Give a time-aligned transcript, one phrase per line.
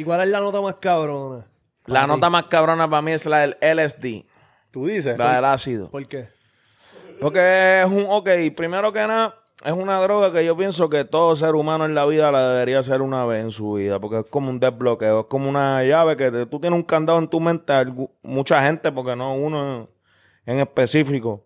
[0.00, 1.44] ¿Y cuál es la nota más cabrona?
[1.86, 4.24] La nota más cabrona para mí es la del LSD,
[4.70, 5.18] Tú dices.
[5.18, 5.90] la del ácido.
[5.90, 6.28] ¿Por qué?
[7.20, 9.34] Porque es un, ok, primero que nada,
[9.64, 12.78] es una droga que yo pienso que todo ser humano en la vida la debería
[12.78, 16.16] hacer una vez en su vida, porque es como un desbloqueo, es como una llave
[16.16, 17.72] que te- tú tienes un candado en tu mente,
[18.22, 19.88] mucha gente, porque no uno
[20.46, 21.44] en específico,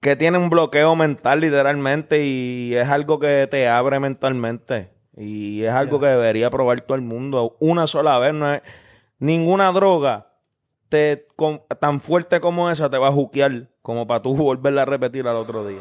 [0.00, 5.72] que tiene un bloqueo mental literalmente y es algo que te abre mentalmente y es
[5.72, 8.62] algo que debería probar todo el mundo una sola vez, no es
[9.18, 10.26] ninguna droga
[10.88, 14.84] te, con- tan fuerte como esa te va a juquear como para tú volverla a
[14.86, 15.80] repetir al otro día.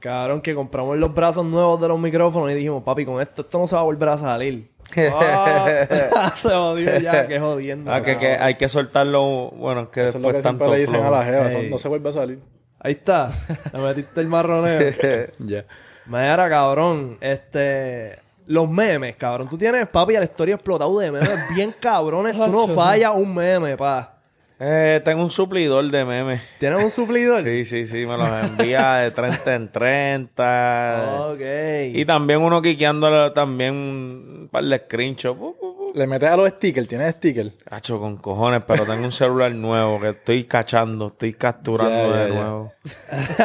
[0.00, 3.58] Cabrón, que compramos los brazos nuevos de los micrófonos y dijimos, papi, con esto, esto
[3.58, 4.72] no se va a volver a salir.
[4.96, 7.92] Ah, se jodió ya, que jodiendo.
[7.92, 10.66] Ah, que, que hay que soltarlo, bueno, es que Eso es lo después que siempre
[10.66, 11.52] tanto le dicen a la jeva.
[11.52, 11.70] Ey.
[11.70, 12.40] No se vuelve a salir.
[12.80, 13.30] Ahí está.
[13.72, 14.92] Le metiste el marroneo.
[15.38, 15.64] Ya.
[16.06, 18.18] Mira, cabrón, este...
[18.46, 19.46] Los memes, cabrón.
[19.46, 22.34] Tú tienes, papi, la historia explotado de memes bien cabrones.
[22.34, 24.17] Tú no fallas un meme, pa.
[24.60, 26.42] Eh, tengo un suplidor de memes.
[26.58, 27.44] ¿Tienes un suplidor?
[27.48, 31.28] Sí, sí, sí, me los envía de 30 en 30.
[31.30, 31.40] Ok.
[31.94, 35.38] Y también uno quiqueándole también un par de screenshots.
[35.94, 36.88] Le metes a los stickers.
[36.88, 37.52] ¿Tienes stickers?
[37.64, 42.72] Cacho, con cojones, pero tengo un celular nuevo que estoy cachando, estoy capturando de nuevo.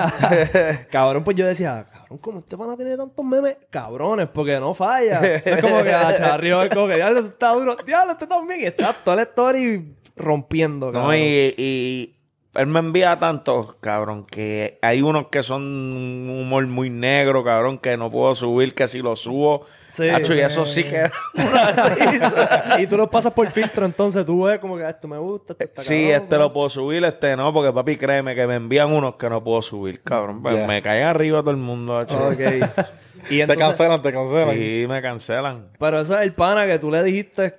[0.92, 3.58] cabrón, pues yo decía, cabrón, ¿cómo este pana tiene tantos memes?
[3.70, 5.22] Cabrones, porque no falla.
[5.24, 7.78] es como que a Charrio es como que, diablo, está duro.
[7.86, 8.62] Diablo, este también.
[8.62, 11.08] Y está toda la story rompiendo, cabrón.
[11.12, 12.16] No, y, y
[12.56, 17.80] él me envía tantos, cabrón, que hay unos que son un humor muy negro, cabrón,
[17.80, 20.08] que no puedo subir, que si lo subo, Sí.
[20.10, 21.10] cacho, y eso sí que...
[22.80, 25.54] y tú lo pasas por filtro, entonces tú ves como que "Ah, esto me gusta,
[25.54, 28.56] esto está Sí, cabrón, este lo puedo subir, este no, porque papi, créeme que me
[28.56, 30.42] envían unos que no puedo subir, cabrón.
[30.42, 30.68] Pues Ya.
[30.68, 32.28] Me caen arriba todo el mundo, cacho.
[32.30, 32.40] Ok.
[33.30, 34.54] Y Te cancelan, te cancelan.
[34.54, 35.70] Sí, me cancelan.
[35.80, 37.56] pero eso es el pana que tú le dijiste.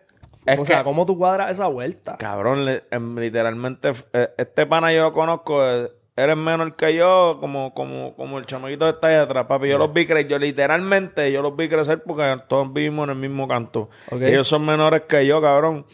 [0.47, 2.17] Es o sea, que- ¿cómo tú cuadras esa vuelta?
[2.19, 7.75] Cabrón, em, literalmente, eh, este pana yo lo conozco, eh, eres menor que yo, como,
[7.75, 9.69] como, como el chamaquito que está ahí atrás, papi.
[9.69, 13.17] Yo los vi crecer, yo literalmente, yo los vi crecer porque todos vivimos en el
[13.17, 13.89] mismo canto.
[14.29, 15.87] Ellos son menores que yo, cabrón.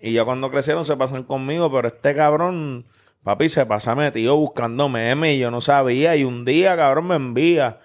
[0.00, 2.86] Y yo cuando crecieron se pasan conmigo, pero este cabrón,
[3.24, 6.14] papi, se pasa metido buscando memes y yo no sabía.
[6.16, 7.80] Y un día, cabrón, me envía.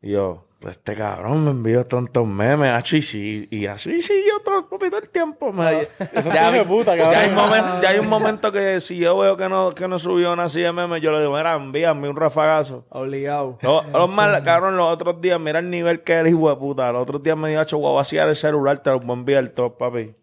[0.00, 4.66] Y yo, pues este cabrón me envió tantos memes, y sí, y así siguió todo,
[4.66, 5.52] papi, todo el tiempo.
[5.52, 7.82] Me, Eso hijo de puta, ya hay, cabrón.
[7.82, 10.62] ya hay un momento que si yo veo que no, que no subió una así
[10.62, 12.86] de memes, yo le digo, mira, envíame un rafagazo.
[12.88, 13.58] Obligado.
[13.60, 16.90] Los, más, cabrón, los otros días, mira el nivel que eres, hijo de puta.
[16.92, 19.18] Los otros días me dijo, "Acho, voy a vaciar el celular, te lo voy a
[19.18, 20.14] enviar todo, papi.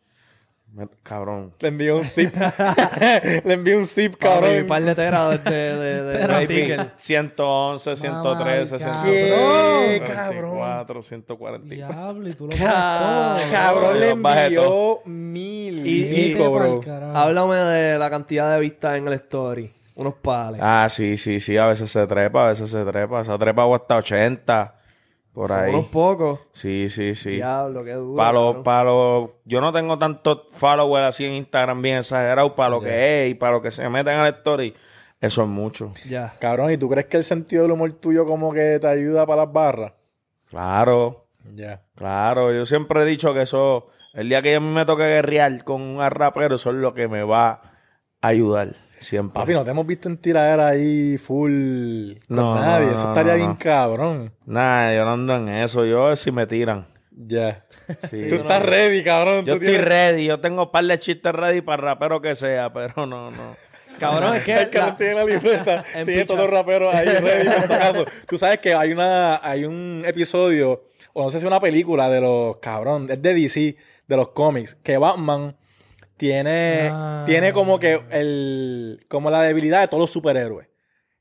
[0.73, 1.51] Me- cabrón.
[1.59, 2.33] Le envió un zip.
[3.45, 4.41] Le envió un zip, Cabrón.
[4.43, 4.61] cabrón.
[4.61, 6.93] Un par de teras de, de, de, ticket.
[6.97, 11.75] 111, 113, Mamá, 144, 140.
[11.75, 13.51] Diablo, y tú lo Ca- todo.
[13.51, 15.85] Cabrón, le envió mil.
[15.85, 16.79] Y- Y, bro.
[17.13, 19.71] Háblame de la cantidad de vistas en el story.
[19.95, 20.59] Unos pales.
[20.63, 23.23] Ah, sí, sí, sí, a veces se trepa, a veces se trepa.
[23.25, 24.73] Se trepa o hasta 80,
[25.34, 25.74] por Son ahí.
[25.74, 26.40] unos pocos.
[26.52, 27.31] Sí, sí, sí.
[27.31, 28.16] Diablo, qué duro.
[28.18, 32.69] Para los, para los- yo no tengo tantos followers así en Instagram bien exagerados para
[32.69, 34.74] lo que es y para lo que se meten al story.
[35.22, 35.92] Eso es mucho.
[36.09, 36.34] Ya.
[36.40, 39.46] Cabrón, ¿y tú crees que el sentido del humor tuyo como que te ayuda para
[39.46, 39.94] las barras?
[40.50, 41.81] Claro, Ya.
[41.96, 42.52] claro.
[42.53, 45.81] Yo siempre he dicho que eso, el día que a mí me toque guerrear con
[45.81, 47.62] un rapero, eso es lo que me va
[48.22, 48.69] a ayudar.
[49.01, 49.34] Siempre.
[49.34, 52.85] Papi, no te hemos visto en tiradera ahí full con No, nadie.
[52.88, 54.31] no, Eso estaría no, bien cabrón.
[54.45, 55.85] Nah, yo no ando en eso.
[55.85, 56.88] Yo si me tiran.
[57.12, 57.66] Ya.
[58.09, 58.28] Sí.
[58.29, 59.45] Tú estás ready, cabrón.
[59.45, 60.25] Yo Tú estoy tienes- ready.
[60.25, 63.56] Yo tengo un par de chistes ready para rapero que sea, pero no, no.
[64.00, 64.53] Cabrón, es que.
[64.53, 68.06] El la- tiene la libreta, En tiene todos los raperos ahí ready por si acaso.
[68.28, 70.83] Tú sabes que hay una, hay un episodio,
[71.13, 73.75] o no sé si una película de los cabrón, es de DC,
[74.07, 75.56] de los cómics, que Batman
[76.21, 77.23] tiene, Ah.
[77.25, 80.67] tiene como que el, como la debilidad de todos los superhéroes.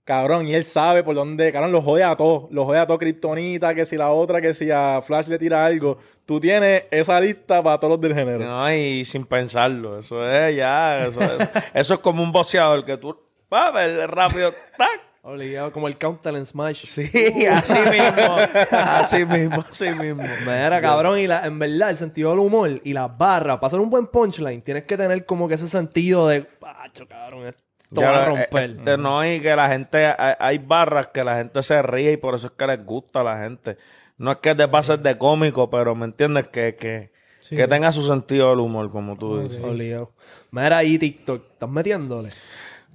[0.04, 2.50] Cabrón, y él sabe por dónde, cabrón, los jode a todos.
[2.50, 5.64] Los jode a todo Kryptonita, que si la otra, que si a Flash le tira
[5.64, 5.96] algo.
[6.26, 8.40] Tú tienes esa lista para todos los del género.
[8.44, 9.98] No, y sin pensarlo.
[10.00, 11.00] Eso es ya.
[11.06, 13.16] Eso es, eso es como un boxeador que tú.
[13.52, 14.52] Va ver rápido.
[14.76, 15.00] ¡tac!
[15.30, 16.86] Obligado, como el counter en Smash.
[16.86, 17.02] Sí,
[17.50, 18.36] así mismo.
[18.70, 20.22] Así mismo, así mismo.
[20.40, 23.80] Mira, cabrón, y la, en verdad, el sentido del humor y las barras, para hacer
[23.80, 28.08] un buen punchline, tienes que tener como que ese sentido de, pacho, cabrón, esto va
[28.18, 28.76] a eh, romper.
[28.86, 32.16] eh, no, y que la gente, hay, hay barras que la gente se ríe y
[32.16, 33.76] por eso es que les gusta a la gente.
[34.18, 37.10] No es que te pases de cómico, pero me entiendes que, que,
[37.40, 37.56] Sí.
[37.56, 39.64] que tenga su sentido del humor, como tú dices.
[39.64, 40.12] Obligado.
[40.50, 42.30] Mira ahí TikTok, ¿estás metiéndole?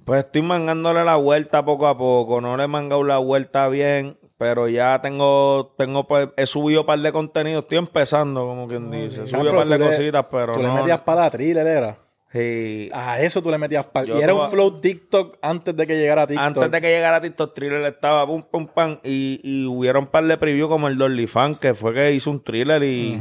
[0.06, 2.40] Pues estoy mangándole la vuelta poco a poco.
[2.40, 6.06] No le he mangado la vuelta bien, pero ya tengo, tengo
[6.36, 7.64] he subido un par de contenidos.
[7.64, 9.24] Estoy empezando, como quien dice.
[9.24, 10.68] He subido un par de le- cositas, pero Tú no.
[10.68, 11.98] le metías para la thriller, era.
[12.32, 12.88] Sí.
[12.92, 14.06] A eso tú le metías para...
[14.06, 16.44] Y era un a- flow TikTok antes de que llegara TikTok.
[16.46, 20.24] Antes de que llegara TikTok Thriller estaba pum pum pam y, y hubieron un par
[20.24, 23.18] de previews como el Dolly Fan que fue que hizo un thriller y,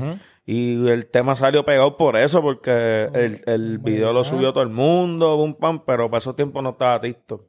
[0.47, 4.69] y el tema salió pegado por eso porque el, el video lo subió todo el
[4.69, 7.41] mundo, pum pam, pero para esos tiempos no estaba TikTok.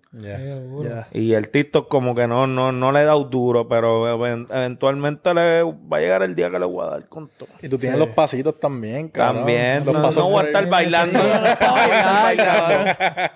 [1.13, 5.35] Y el TikTok como que no, no, no le he dado duro, pero even- eventualmente
[5.35, 7.51] le va a llegar el día que le voy a dar con todo.
[7.61, 8.07] Y tú tienes Sí.
[8.07, 9.37] los pasitos también, cabrón.
[9.45, 11.21] También, Los no, pasos no voy a estar bailando,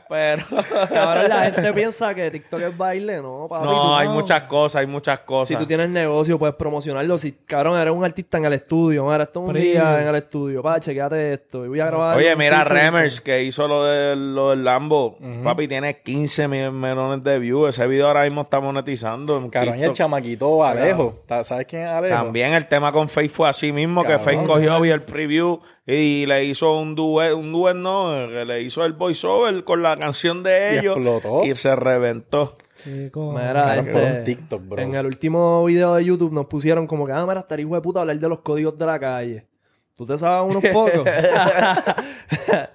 [0.09, 0.45] pero...
[0.89, 3.65] Cabrón, la gente piensa que TikTok es baile, ¿no, papi?
[3.67, 5.49] No, hay muchas cosas, hay muchas cosas.
[5.49, 7.19] Si tú tienes negocio, puedes promocionarlo.
[7.19, 9.73] Si, cabrón, eres un artista en el estudio, mira, esto es un Preview.
[9.73, 11.65] día en el estudio, pa, chequeate esto.
[11.65, 12.17] Y voy a grabar.
[12.17, 15.17] Oye, mira, Remers, que hizo lo, de, lo del Lambo.
[15.45, 17.77] Papi, tiene 15 mil millones de views.
[17.79, 19.37] Ese video ahora mismo está monetizando.
[19.39, 21.21] en Cabrón, y el chamaquito Alejo.
[21.43, 22.15] ¿Sabes quién es Alejo?
[22.15, 24.19] También el tema con Faith fue así mismo, que.
[24.19, 28.63] Faith cogió y el preview y le hizo un duet, un duet no, que le
[28.63, 30.97] hizo el voiceover con la canción de Y ellos.
[30.97, 31.45] explotó.
[31.45, 32.55] Y se reventó.
[32.87, 34.83] Mira, este, TikTok, bro.
[34.83, 37.81] En el último video de YouTube nos pusieron como que, ah, mira, estaría hijo de
[37.81, 39.47] puta hablar de los códigos de la calle.
[39.95, 41.05] ¿Tú te sabes unos pocos?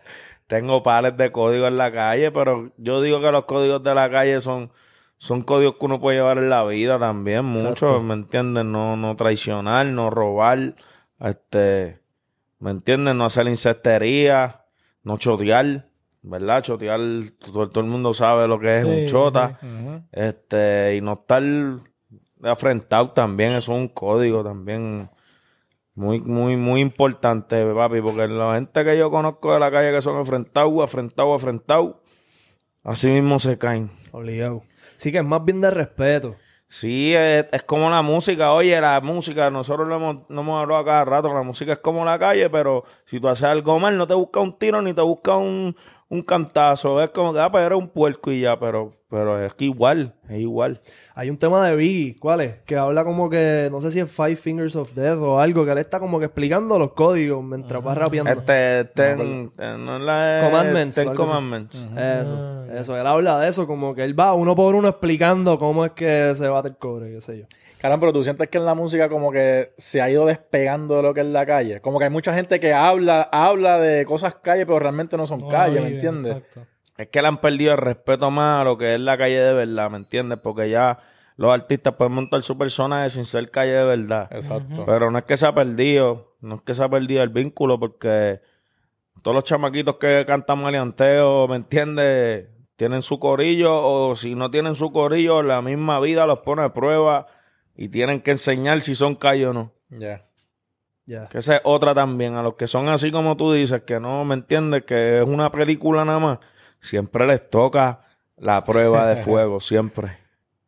[0.48, 4.12] Tengo pares de códigos en la calle, pero yo digo que los códigos de la
[4.12, 4.72] calle son,
[5.18, 8.02] son códigos que uno puede llevar en la vida también, mucho, Exacto.
[8.04, 8.63] ¿me entiendes?
[8.63, 10.75] No, no traicionar, no robar,
[11.19, 12.00] este,
[12.60, 13.16] ¿me entiendes?
[13.16, 14.66] No hacer incestería,
[15.02, 15.88] no chotear,
[16.25, 16.63] ¿verdad?
[16.63, 17.00] Chotear,
[17.39, 19.60] todo, todo el mundo sabe lo que es Sí, un chota,
[20.12, 21.44] este, y no estar
[22.44, 25.10] afrentado también, eso es un código también.
[25.94, 30.01] Muy, muy, muy importante, papi, porque la gente que yo conozco de la calle que
[30.01, 31.95] son afrentados, afrentados, afrentados,
[32.83, 33.92] así mismo se caen.
[34.12, 34.63] Obligado.
[34.98, 36.36] Sí que es más bien de respeto.
[36.68, 38.51] Sí, es, es como la música.
[38.51, 41.80] Oye, la música, nosotros lo hemos, no hemos hablado a cada rato, la música es
[41.80, 44.94] como la calle, pero si tú haces algo mal, no te busca un tiro ni
[44.94, 45.78] te busca un,
[46.10, 47.02] un cantazo.
[47.02, 50.13] Es como que, ah, pues eres un puerco y ya, pero, pero es que igual,
[50.30, 50.80] es igual.
[51.16, 52.56] Hay un tema de Biggie, ¿cuál es?
[52.66, 55.72] Que habla como que, no sé si es Five Fingers of Death o algo, que
[55.72, 58.31] él está como que explicando los códigos mientras va rapeando.
[58.31, 61.13] Este, ten, ten- no es la Commandments, Ten.
[61.16, 61.88] Commandments.
[61.98, 62.98] Eso, eso.
[63.00, 66.34] Él habla de eso, como que él va uno por uno explicando cómo es que
[66.36, 67.46] se bate el cobre, qué sé yo.
[67.86, 71.04] Caramba, pero tú sientes que en la música como que se ha ido despegando de
[71.04, 71.82] lo que es la calle.
[71.82, 75.42] Como que hay mucha gente que habla, habla de cosas calle, pero realmente no son
[75.42, 76.36] No calle, ¿me entiendes?
[76.38, 76.66] Exacto.
[76.98, 79.54] Es que le han perdido el respeto más a lo que es la calle de
[79.54, 80.40] verdad, ¿me entiendes?
[80.40, 80.98] Porque ya
[81.36, 84.30] los artistas pueden montar su personaje sin ser calle de verdad.
[84.31, 84.84] Exacto.
[84.88, 87.80] Pero no es que se ha perdido, no es que se ha perdido el vínculo,
[87.80, 88.42] porque
[89.22, 92.48] todos los chamaquitos que cantan maleanteo, ¿me entiendes?
[92.78, 96.74] Tienen su corillo, o si no tienen su corillo, la misma vida los pone a
[96.74, 97.28] prueba
[97.75, 99.74] y tienen que enseñar si son calle o no.
[99.89, 100.25] Ya.
[101.06, 101.27] Ya.
[101.27, 102.36] Que esa es otra también.
[102.36, 105.51] A los que son así como tú dices, que no me entiendes, que es una
[105.51, 106.39] película nada más,
[106.80, 108.01] siempre les toca
[108.38, 110.18] la prueba de fuego, siempre.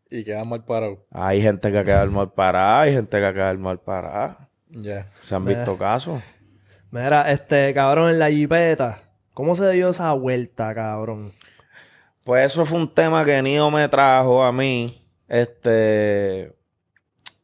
[0.09, 0.99] Y quedan mal parados.
[1.11, 4.49] Hay gente que queda mal parada, hay gente que queda mal parada.
[4.69, 5.09] Ya.
[5.23, 6.21] Se han visto casos.
[6.91, 9.01] Mira, este cabrón en la jipeta,
[9.33, 11.33] ¿cómo se dio esa vuelta, cabrón?
[12.23, 15.05] Pues eso fue un tema que Nio me trajo a mí.
[15.27, 16.56] Este.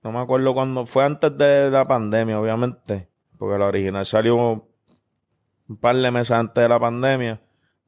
[0.03, 0.85] No me acuerdo cuándo.
[0.85, 3.07] Fue antes de la pandemia, obviamente.
[3.37, 7.41] Porque la original salió un par de meses antes de la pandemia.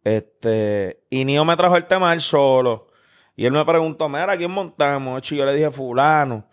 [0.03, 1.03] Este.
[1.09, 2.87] Y Nio me trajo el tema él solo.
[3.35, 5.29] Y él me preguntó, mira, ¿quién montamos?
[5.31, 6.47] Y yo le dije, Fulano.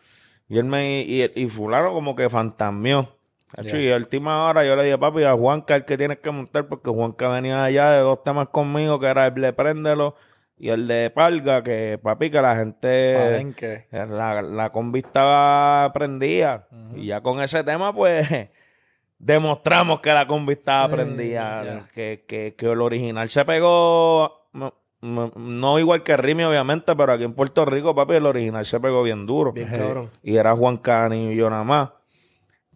[0.49, 1.02] Y él me.
[1.02, 3.16] Y, y Fulano como que fantasmió.
[3.57, 6.31] Hecho, Y a última hora yo le dije, papi, a Juanca el que tienes que
[6.31, 10.16] montar, porque Juanca venía allá de dos temas conmigo, que era el de Préndelo
[10.62, 13.16] y el de Palga, que papi, que la gente.
[13.19, 13.87] Palenque.
[13.90, 16.69] La, la combi estaba prendida.
[16.95, 18.28] Y ya con ese tema, pues,
[19.19, 21.88] demostramos que la combi estaba prendida.
[21.92, 24.47] Que, que, que el original se pegó.
[25.00, 29.02] No igual que Rimi, obviamente, pero aquí en Puerto Rico, papi, el original se pegó
[29.02, 29.52] bien duro.
[29.52, 30.11] Bien cabrón.
[30.23, 31.88] Y era Juan Cani y yo nada más.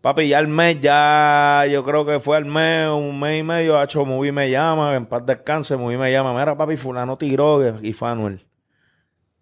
[0.00, 3.83] Papi, ya el mes, ya yo creo que fue al mes, un mes y medio,
[3.83, 7.93] hecho Movie me llama, en paz descanse, Movie me llama, mira papi, fulano tiró y
[7.93, 8.47] fue Anuel.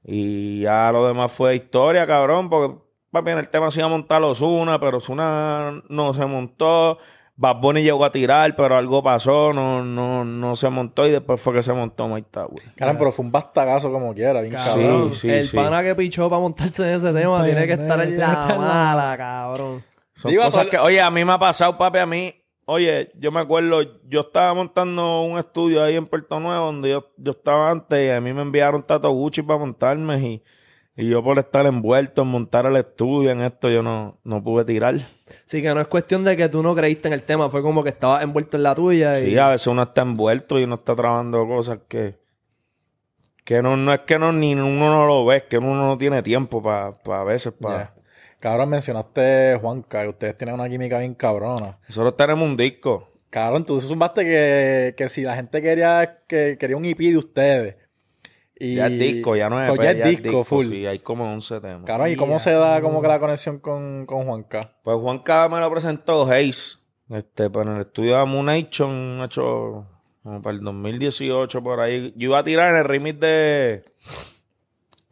[0.05, 2.77] Y ya lo demás fue historia, cabrón, porque
[3.11, 6.99] papi en el tema se iba a montar Osuna, pero Osuna no se montó.
[7.37, 11.41] Bad Bunny llegó a tirar, pero algo pasó, no, no, no se montó y después
[11.41, 12.51] fue que se montó Mike Tower.
[12.77, 14.87] Caramba, pero fue un bastagazo como quiera, bien Sí, cabrón.
[14.93, 15.57] Cabrón, sí, el sí.
[15.57, 18.33] pana que pichó para montarse en ese tema tiene que estar en tiene que la
[18.33, 19.83] estar en la- mala, cabrón.
[20.15, 22.35] Son Digo, cosas que, oye, a mí me ha pasado, papi, a mí
[22.67, 27.13] Oye, yo me acuerdo, yo estaba montando un estudio ahí en Puerto Nuevo donde yo,
[27.19, 30.43] yo estaba antes y a mí me enviaron Tato Gucci para montarme y,
[30.97, 34.65] y yo por estar envuelto en montar el estudio en esto yo no, no pude
[34.65, 34.99] tirar.
[35.45, 37.83] Sí, que no es cuestión de que tú no creíste en el tema, fue como
[37.83, 39.27] que estabas envuelto en la tuya y...
[39.27, 42.19] Sí, a veces uno está envuelto y uno está trabajando cosas que,
[43.45, 45.99] que no, no es que no, ni uno no lo ve, es que uno no
[45.99, 47.95] tiene tiempo para a veces para...
[48.45, 51.79] Cabrón, mencionaste Juanca, que ustedes tienen una química bien cabrona.
[51.89, 53.09] Nosotros tenemos un disco.
[53.31, 57.77] Cabrón, tú zumbaste que, que si la gente quería que quería un EP de ustedes.
[58.55, 60.67] Y Ya es disco, ya no es So, ya es disco, full.
[60.67, 61.85] Sí, hay como 11 temas.
[61.87, 64.77] Cabrón, ¿y cómo se da como que la conexión con, con Juanca?
[64.83, 66.81] Pues Juanca me lo presentó Hayes.
[67.09, 69.87] Este, pues en el estudio de Moon Nation, hecho
[70.23, 72.13] como para el 2018 por ahí.
[72.15, 73.85] Yo iba a tirar en el remix de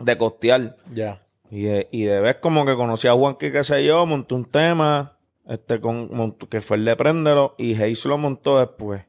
[0.00, 0.76] de Costear.
[0.92, 1.22] Ya.
[1.54, 4.34] Y de, y de vez como que conocí a Juanca y qué sé yo, montó
[4.36, 9.02] un tema, este con montó- que fue el de Préndelo, y Hayes lo montó después.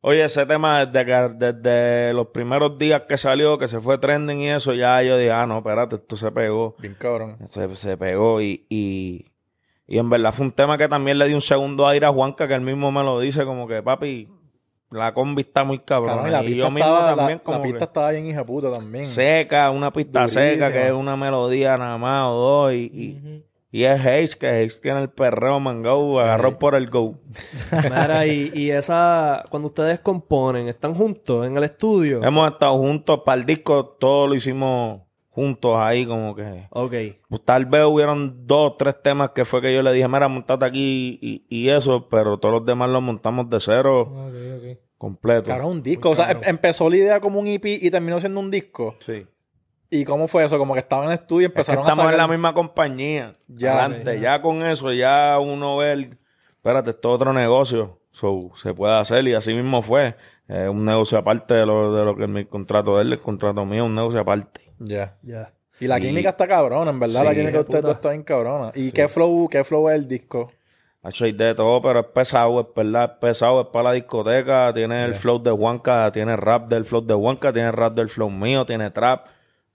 [0.00, 4.40] Oye, ese tema desde, que, desde los primeros días que salió, que se fue trending
[4.42, 6.76] y eso, ya yo dije, ah, no, espérate, esto se pegó.
[6.78, 7.36] Bien cabrón.
[7.48, 9.26] Se, se pegó y, y,
[9.88, 12.46] y en verdad fue un tema que también le dio un segundo aire a Juanca,
[12.46, 14.28] que él mismo me lo dice, como que papi,
[14.90, 16.16] la combi está muy cabrón.
[16.16, 18.10] Cabrón, y la y pista, yo mismo estaba, la- también la, como pista que estaba
[18.10, 19.06] bien hija puta también.
[19.06, 20.42] seca, una pista Durísima.
[20.42, 24.48] seca, que es una melodía nada más o dos, y, y, y es Hayes, que
[24.48, 27.14] Hayes tiene el perreo mangao, agarró por el go.
[27.72, 29.44] Mira, y, y esa...
[29.48, 32.22] Cuando ustedes componen, ¿están juntos en el estudio?
[32.24, 36.66] Hemos estado juntos para el disco, todo lo hicimos juntos ahí, como que...
[36.70, 36.92] Ok.
[37.28, 40.64] Pues tal vez hubieron dos, tres temas que fue que yo le dije, mira, montate
[40.64, 44.30] aquí y, y eso, pero todos los demás los montamos de cero,
[44.98, 45.44] completo.
[45.46, 46.10] Cabrón, un disco.
[46.10, 48.96] O sea, em- empezó la idea como un EP y terminó siendo un disco.
[48.98, 49.26] Sí.
[49.88, 50.58] ¿Y cómo fue eso?
[50.58, 52.52] Como que estaban en el estudio y Es que empezaron estamos a en la misma
[52.52, 53.36] compañía.
[53.48, 56.18] Ya, Adelante, ya con eso, ya uno ve el...
[56.50, 57.99] Espérate, esto es otro negocio.
[58.12, 60.16] So, se puede hacer y así mismo fue.
[60.48, 63.20] Eh, un negocio aparte de lo, de lo que es mi contrato de él, el
[63.20, 64.62] contrato mío, un negocio aparte.
[64.80, 65.16] Ya.
[65.22, 65.52] Ya.
[65.78, 67.22] Y la Y- química está cabrona, en verdad.
[67.24, 68.72] la Sí, química de ustedes está bien cabrona.
[68.74, 70.50] ¿Y qué flow, qué flow es el disco?
[71.02, 74.70] Hacho, hay de todo, pero es pesado, es verdad, es pesado, es para la discoteca,
[74.74, 78.28] tiene el flow de Juanca, tiene rap del flow de Juanca, tiene rap del flow
[78.28, 79.26] mío, tiene trap,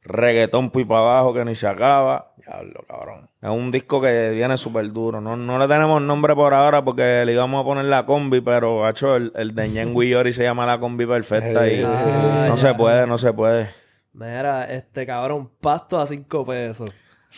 [0.05, 2.31] reggaetón y para abajo que ni se acaba.
[2.37, 3.29] Diablo, cabrón.
[3.41, 5.19] Es un disco que viene súper duro.
[5.19, 8.85] No, no le tenemos nombre por ahora porque le íbamos a poner la combi, pero
[8.85, 12.57] hacho, el, el de Yori se llama la combi perfecta y Ah, no ya.
[12.69, 13.69] se puede, no se puede.
[14.13, 16.89] Mira, este cabrón, pasto a cinco pesos.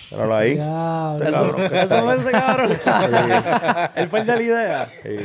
[0.10, 0.52] Pero ahí.
[0.52, 0.64] Este
[1.32, 2.72] cabrón, ¿qué Eso me ese cabrón.
[3.96, 4.90] Él fue el de la idea.
[5.04, 5.18] Sí.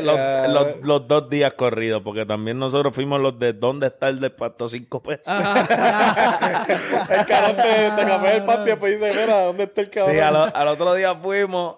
[0.02, 0.18] los,
[0.50, 4.28] los- los dos días corridos, porque también nosotros fuimos los de ¿Dónde está el de
[4.30, 5.26] Pasto 5 pesos?
[5.26, 10.14] El cabrón te, te cambió el patio y después dice, mira, ¿dónde está el cabrón?
[10.14, 11.76] Sí, al, al otro día fuimos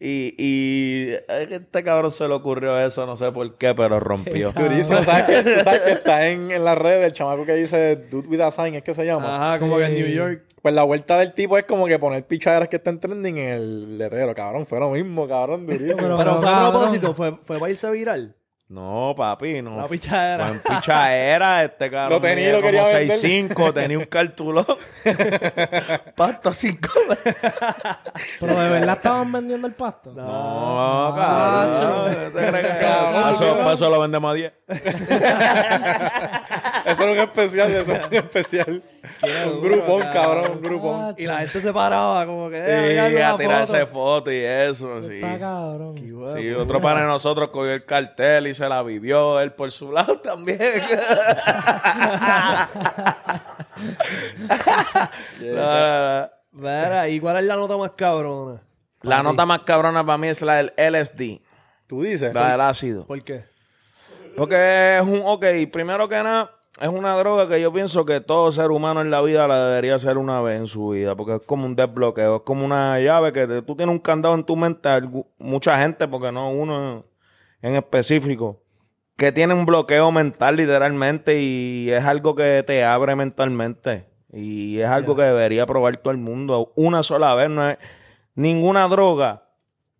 [0.00, 4.52] y, y a este cabrón se le ocurrió eso, no sé por qué, pero rompió.
[4.52, 5.02] Durísimo.
[5.02, 8.28] ¿Sabes que, tú sabes que está en, en las redes el chamaco que dice Dude
[8.28, 9.34] with a sign, es que se llama?
[9.52, 10.42] Ajá, como que en New York.
[10.62, 13.98] Pues la vuelta del tipo es como que poner pichaderas que están trending en el
[13.98, 14.66] letrero, cabrón.
[14.66, 15.96] Fue lo mismo, cabrón, durísimo.
[15.96, 18.34] Pero- Pero fue a propósito, fue, fue para irse viral.
[18.70, 19.78] No, papi, no.
[19.78, 20.46] La pichadera.
[20.48, 22.10] Fue en pichadera, este cabrón.
[22.12, 23.16] Lo tenía lo quería como vender.
[23.18, 24.66] 6'5", tenía un cartulón.
[26.14, 26.88] Pasto 5
[27.24, 27.52] pesos.
[28.40, 30.12] Pero de verdad estaban vendiendo el pasto.
[30.12, 32.14] No, cabrón.
[32.34, 34.52] ¿Te crees que- Paso, paso lo vendemos a 10.
[36.84, 38.82] Eso era un especial, eso era un especial.
[39.52, 41.14] un grupón, cabrón, un grupón.
[41.18, 42.56] Y la gente se paraba como que...
[42.56, 43.92] Sí, "Eh, venga, a una tirarse foto".
[43.92, 45.14] fotos y eso, sí.
[45.16, 45.96] Está cabrón.
[46.36, 49.90] Sí, otro pana de nosotros cogió el cartel y se la vivió él por su
[49.92, 50.58] lado también.
[56.52, 58.60] Mira, ¿y cuál es la nota más cabrona?
[59.02, 61.40] la nota más cabrona para mí es la del LSD,
[61.86, 62.34] Tú dices.
[62.34, 63.06] la del ácido.
[63.06, 63.44] ¿Por qué?
[64.36, 66.50] Porque es un, ok, primero que nada,
[66.80, 69.94] es una droga que yo pienso que todo ser humano en la vida la debería
[69.94, 73.32] hacer una vez en su vida, porque es como un desbloqueo, es como una llave
[73.32, 74.88] que te- tú tienes un candado en tu mente,
[75.38, 77.04] mucha gente, porque no uno
[77.62, 78.62] en específico,
[79.16, 84.86] que tiene un bloqueo mental literalmente y es algo que te abre mentalmente y es
[84.88, 87.78] algo que debería probar todo el mundo una sola vez, no es
[88.34, 89.44] ninguna droga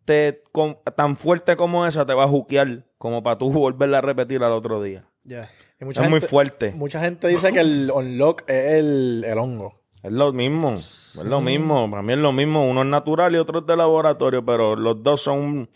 [0.05, 4.03] te, con- tan fuerte como esa te va a juquear como para tú volverla a
[4.03, 5.05] repetir al otro día.
[5.25, 5.49] Ya.
[5.81, 6.73] Y mucha es muy fuerte.
[6.73, 9.75] Mucha gente dice que el unlock es el, el hongo.
[10.03, 11.91] Es lo mismo, es lo mismo.
[11.91, 12.69] Para mí es lo mismo.
[12.69, 15.69] Uno es natural y otro es de laboratorio, pero los dos son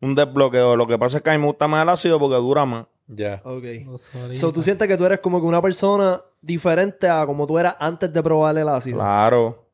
[0.00, 0.76] un, desbloqueo.
[0.76, 2.86] Lo que pasa es que a mí me gusta más el ácido porque dura más.
[3.06, 3.40] Ya.
[3.44, 3.64] Ok.
[4.34, 7.74] So, tú sientes que tú eres como que una persona diferente a como tú eras
[7.78, 8.98] antes de probar el ácido.
[8.98, 9.66] Claro,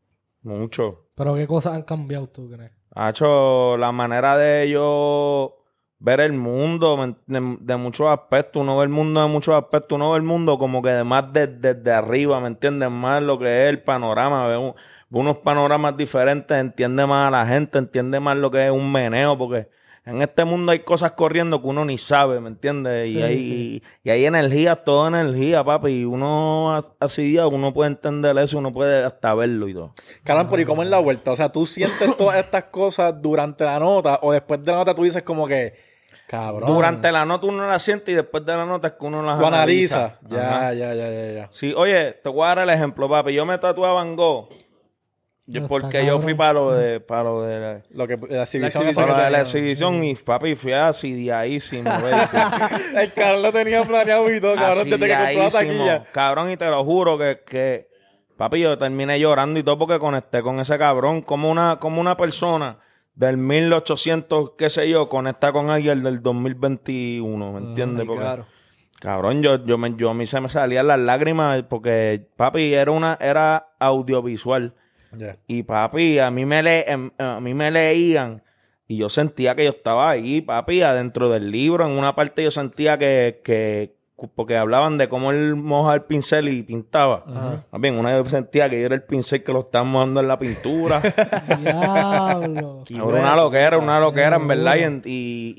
[0.42, 1.06] mucho.
[1.14, 2.70] Pero qué cosas han cambiado, tú crees.
[2.94, 5.56] Ha hecho la manera de yo
[5.98, 8.62] ver el mundo de, de muchos aspectos.
[8.62, 9.96] Uno ve el mundo de muchos aspectos.
[9.96, 12.90] Uno ve el mundo como que de más de- desde arriba, ¿me entiendes?
[12.90, 14.46] Más lo que es el panorama.
[14.46, 14.74] Ve, un-
[15.08, 18.92] ve unos panoramas diferentes, entiende más a la gente, entiende más lo que es un
[18.92, 19.68] meneo, porque
[20.06, 23.08] en este mundo hay cosas corriendo que uno ni sabe, ¿me entiendes?
[23.08, 25.90] Y, hay, y hay energía, toda energía, papi.
[26.00, 29.92] Y uno as- así día, uno puede entender eso, uno puede hasta verlo y todo.
[30.22, 31.32] Caramba, pero ¿y cómo es la vuelta?
[31.32, 34.94] O sea, ¿tú sientes todas estas cosas durante la nota o después de la nota
[34.94, 35.74] tú dices como que,
[36.26, 36.66] cabrón?
[36.72, 39.38] Durante la nota uno la siente y después de la nota es que uno las
[39.58, 40.18] analiza.
[40.28, 41.48] Ya, ya, ya, ya, ya.
[41.50, 43.32] Sí, oye, te voy a dar el ejemplo, papi.
[43.32, 44.48] Yo me tatué a Van Gogh.
[45.46, 48.86] Yo- porque yo fui para lo de, para lo de la, Lo que, la exhibición,
[48.86, 52.28] La para lo de la exhibición y papi fui asidiadísimo, baby.
[52.96, 56.04] El cabrón lo tenía planeado y todo, cabrón, desde que compró la taquilla.
[56.12, 57.88] Cabrón, y te lo juro que, que
[58.36, 61.22] papi, yo terminé llorando y todo porque conecté con ese cabrón.
[61.22, 62.78] Como una, como una persona
[63.14, 68.06] del 1800, qué sé yo, conecta con alguien del 2021, ¿me entiendes?
[68.06, 68.46] Porque- Claro.
[69.00, 72.90] Cabrón, yo, yo, me, yo a mí se me salían las lágrimas porque, papi, era
[72.90, 74.72] una, era audiovisual.
[75.46, 78.42] Y papi, a mí me le, em- a mí me leían
[78.86, 81.86] y yo sentía que yo estaba ahí, papi, adentro del libro.
[81.86, 83.94] En una parte yo sentía que, que
[84.36, 87.24] porque hablaban de cómo él moja el pincel y pintaba.
[87.72, 90.28] Más bien, una vez sentía que yo era el pincel que lo estaban mojando en
[90.28, 91.00] la pintura.
[91.58, 92.80] Diablo.
[92.88, 94.76] Era una loquera, una loquera, en verdad.
[94.76, 95.54] Y, en- y-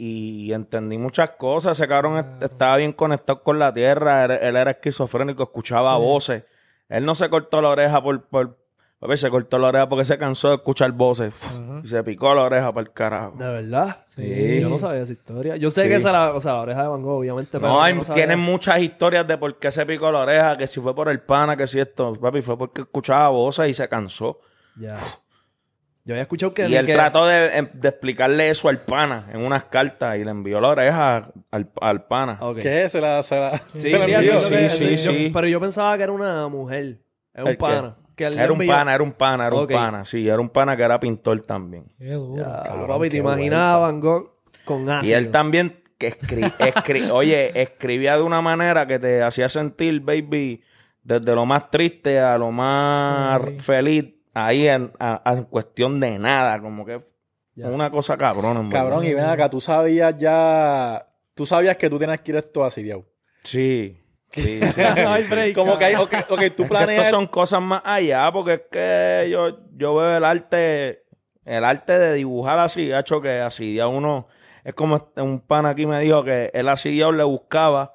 [0.48, 1.78] y entendí muchas cosas.
[1.78, 4.26] Ese cabrón est- estaba bien conectado con la tierra.
[4.26, 6.44] Él, él era esquizofrénico, escuchaba voces.
[6.90, 8.24] Él no se cortó la oreja por.
[8.26, 8.58] por
[9.06, 11.40] papi, se cortó la oreja porque se cansó de escuchar voces.
[11.84, 13.36] Y se picó la oreja para el carajo.
[13.38, 14.04] ¿De verdad?
[14.08, 14.60] Sí.
[14.62, 15.56] Yo no sabía esa historia.
[15.56, 15.90] Yo sé Sí.
[15.90, 17.52] que esa la, o sea, la oreja de Van Gogh, obviamente.
[17.54, 18.26] pero No, hay, yo sabía.
[18.26, 21.20] tienen muchas historias de por qué se picó la oreja, que si fue por el
[21.22, 24.40] pana, que si esto, papi, fue porque escuchaba voces y se cansó.
[24.78, 24.98] Ya.
[26.08, 26.68] Yo había escuchado que...
[26.68, 30.24] Y él que- trató de, em, de explicarle eso al pana en unas cartas y
[30.24, 32.40] le envió la oreja al, al pana.
[32.62, 32.88] ¿Qué?
[32.90, 34.40] Se la, se la, Sí, se la sí, envió.
[34.42, 35.32] Sí, sí, yo- sí.
[35.34, 37.00] Pero yo pensaba que era una mujer.
[37.34, 37.66] Es un ¿El qué?
[38.16, 40.06] Que Era un pana, era un pana, era un pana.
[40.06, 41.86] Sí, era un pana que era pintor también.
[42.00, 42.44] Qué duro.
[42.44, 44.32] Ya, Cabrón, papi, te imaginabas a Van Gogh
[44.64, 45.12] con ácido.
[45.12, 50.00] Y él también, que escri- escri- oye, escribía de una manera que te hacía sentir,
[50.02, 50.64] baby,
[51.04, 56.18] desde lo más triste a lo más feliz, ahí en, a- a- en cuestión de
[56.18, 57.00] nada, como que
[57.56, 57.68] Ya.
[57.68, 58.62] una cosa cabrona.
[58.62, 58.72] verdad.
[58.72, 61.06] Cabrón, y ven acá, tú sabías ya...
[61.34, 63.06] Tú sabías que tú tenías que ir esto así, Diego.
[63.44, 63.98] Sí,
[64.42, 64.82] sí, sí.
[65.46, 67.10] sí, Como que hay, ok, ok, tú Es que planeas...
[67.10, 71.04] son cosas más allá, porque es que yo, yo veo el arte,
[71.46, 74.28] el arte de dibujar así, hecho que así ya uno,
[74.64, 77.92] es como un pan aquí me dijo que él así ya le buscaba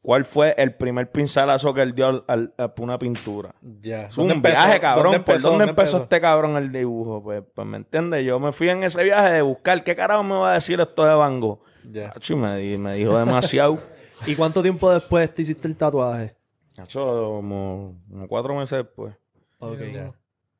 [0.00, 3.54] cuál fue el primer pincelazo que él dio al, al- a una pintura.
[3.82, 4.02] Ya.
[4.06, 4.54] Es un ¿Dónde empezó?
[4.64, 5.22] viaje, cabrón.
[5.22, 6.02] ¿Por dónde empezó, empezó?
[6.04, 7.22] este cabrón el dibujo?
[7.22, 10.36] Pues, pues me entiendes, yo me fui en ese viaje de buscar qué carajo me
[10.36, 11.60] va a decir esto de Van Gogh.
[11.90, 12.12] Ya.
[12.16, 12.36] Acho, y
[12.78, 13.78] me dijo demasiado.
[14.26, 16.34] ¿Y cuánto tiempo después te hiciste el tatuaje?
[16.76, 19.14] Acho, como, como cuatro meses después.
[19.58, 19.78] Ok.
[19.92, 20.12] Ya.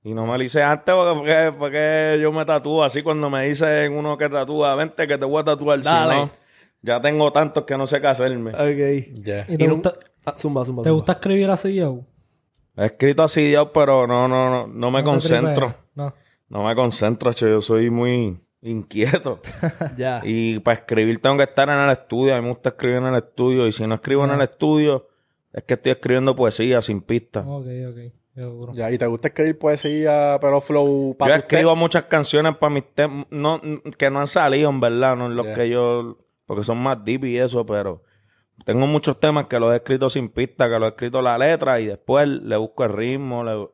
[0.03, 3.47] Y no me lo hice antes porque, porque, porque yo me tatúo así cuando me
[3.47, 5.79] dicen uno que tatúa, vente que te voy a tatuar.
[5.81, 6.15] Si Dale.
[6.15, 6.31] no,
[6.83, 8.51] ya tengo tantos que no sé qué hacerme.
[8.53, 9.23] Ok.
[9.23, 9.45] Ya.
[9.49, 9.95] ¿Y te, Y gusta,
[10.25, 10.99] Ah, zumba, zumba, ¿te zumba.
[10.99, 12.01] gusta escribir así, yo?
[12.77, 15.75] He escrito así Dios, pero no, no, no, no me ¿No te concentro.
[15.95, 16.15] No.
[16.49, 19.41] No me concentro, che, yo soy muy inquieto.
[19.97, 20.21] Ya.
[20.25, 22.35] y para escribir tengo que estar en el estudio.
[22.35, 23.67] A mí me gusta escribir en el estudio.
[23.67, 25.09] Y si no escribo en el estudio,
[25.53, 27.41] es que estoy escribiendo poesía sin pista.
[27.41, 28.13] Ok, ok.
[28.73, 33.27] Ya, ¿y te gusta escribir poesía, pero flow Yo escribo muchas canciones para mis temas
[33.31, 33.61] no,
[33.97, 37.25] que no han salido, en verdad, no en los que yo, porque son más deep
[37.25, 38.05] y eso, pero
[38.65, 41.81] tengo muchos temas que los he escrito sin pista, que los he escrito la letra
[41.81, 43.43] y después le busco el ritmo.
[43.43, 43.69] le-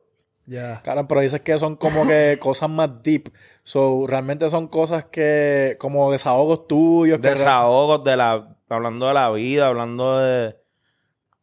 [0.47, 0.81] Ya.
[0.83, 3.29] Claro, pero dices que son como que cosas más deep.
[3.63, 7.19] So, realmente son cosas que, como desahogos tuyos.
[7.21, 10.55] Desahogos de la, hablando de la vida, hablando de,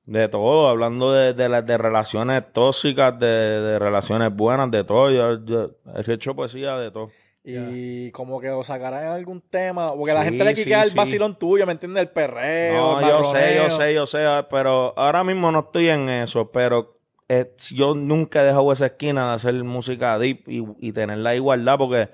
[0.06, 5.10] de todo, hablando de, de, las- de relaciones tóxicas, de, de relaciones buenas, de todo.
[5.10, 7.10] Yo, yo he hecho poesía de todo.
[7.44, 9.92] Y como que lo sacarán en algún tema.
[9.96, 10.96] Porque a la Sí, gente le sí, quiquea el sí.
[10.96, 12.02] vacilón tuyo, ¿me entiendes?
[12.02, 12.72] El perreo.
[12.72, 16.52] No, el yo sé, yo sé, yo sé, pero ahora mismo no estoy en eso,
[16.52, 17.00] pero
[17.32, 21.34] eh, yo nunca he dejado esa esquina de hacer música deep y, y tener la
[21.34, 22.10] igualdad, porque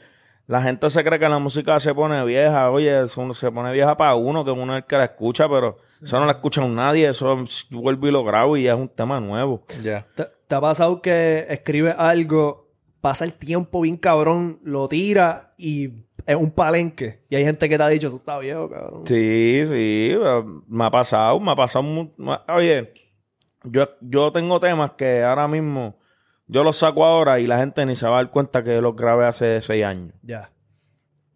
[0.46, 3.96] la gente se cree que la música se pone vieja, oye, eso se pone vieja
[3.96, 7.08] para uno, que uno es el que la escucha, pero eso no la escucha nadie,
[7.08, 9.64] eso yo vuelvo y lo grabo y ya es un tema nuevo.
[9.82, 10.06] Ya.
[10.14, 12.68] ¿Te, te ha pasado que escribes algo,
[13.00, 15.90] pasa el tiempo bien cabrón, lo tira y
[16.24, 17.24] es un palenque?
[17.28, 19.02] Y hay gente que te ha dicho, eso está viejo, cabrón.
[19.04, 20.16] Sí, sí,
[20.68, 21.84] me ha pasado, me ha pasado.
[22.48, 23.07] Oye,
[23.64, 25.96] yo, yo tengo temas que ahora mismo
[26.46, 28.80] yo los saco ahora y la gente ni se va a dar cuenta que yo
[28.80, 30.14] los grabé hace seis años.
[30.22, 30.50] Ya.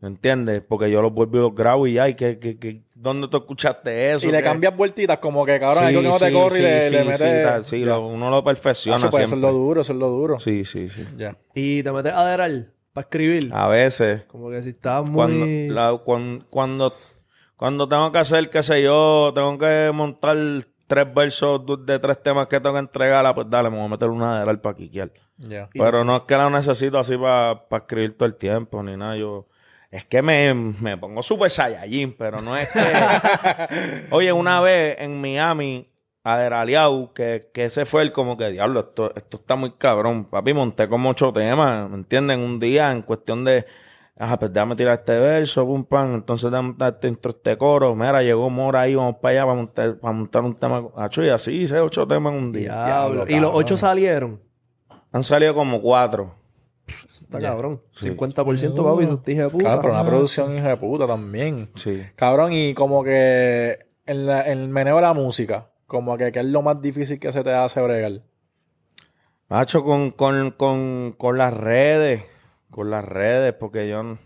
[0.00, 0.64] ¿Me entiendes?
[0.68, 3.36] Porque yo los vuelvo y los grabo y ya, y que, que, que- ¿dónde tú
[3.36, 4.26] escuchaste eso?
[4.26, 4.44] Y le ¿Qué?
[4.44, 6.90] cambias vueltitas como que, cabrón, Sí, que no te sí, corre y sí, le, sí,
[6.94, 7.42] le sí, metes...
[7.44, 9.52] tal, sí, lo- uno lo perfecciona pues eso es siempre.
[9.52, 10.40] lo duro, eso es lo duro.
[10.40, 11.06] Sí, sí, sí.
[11.16, 11.36] Ya.
[11.54, 12.50] Y te metes a aderar
[12.92, 13.50] para escribir.
[13.54, 15.14] A veces, Como que si estás muy...
[15.14, 16.92] cuando, la- cuan- cuando,
[17.56, 20.36] cuando tengo que hacer, qué sé yo, tengo que montar
[20.92, 24.10] tres versos de, tres temas que tengo que entregar, pues dale, me voy a meter
[24.10, 25.10] una de para quiquear.
[25.72, 29.16] Pero no es que la necesito así para escribir todo el tiempo, ni nada.
[29.16, 29.46] Yo,
[29.90, 32.80] es que me, me pongo super saiyajin, pero no es que...
[34.10, 35.90] Oye, una vez en Miami,
[36.24, 40.26] Aderaliau, que, que ese fue el como que, diablo, esto, esto está muy cabrón.
[40.26, 42.40] Papi, monté como ocho temas, ¿me entienden?
[42.40, 43.64] Un día en cuestión de...
[44.18, 46.14] Ajá, pues déjame tirar este verso, pum, pam.
[46.14, 47.94] Entonces déjame dar este este coro.
[47.94, 50.84] Mira, llegó Mora ahí, vamos para allá para montar, para montar un tema.
[50.96, 52.84] Acho, y así hice ocho temas en un día.
[52.84, 53.24] Diablo.
[53.24, 54.40] Diablo, Y los ocho salieron.
[55.12, 56.34] Han salido como cuatro.
[56.86, 57.80] Eso está cabrón.
[57.96, 58.10] Sí.
[58.10, 58.84] 50% Seguro.
[58.94, 59.64] papi, esos hijas de puta.
[59.64, 61.70] Claro, pero una producción hija de puta también.
[61.76, 62.02] Sí.
[62.16, 66.40] Cabrón, y como que en, la- en el meneo de la música, como que ¿qué
[66.40, 68.22] es lo más difícil que se te hace bregar?
[69.48, 72.24] Macho, con, con, con, con las redes.
[72.72, 74.02] Con las redes, porque yo...
[74.02, 74.18] no-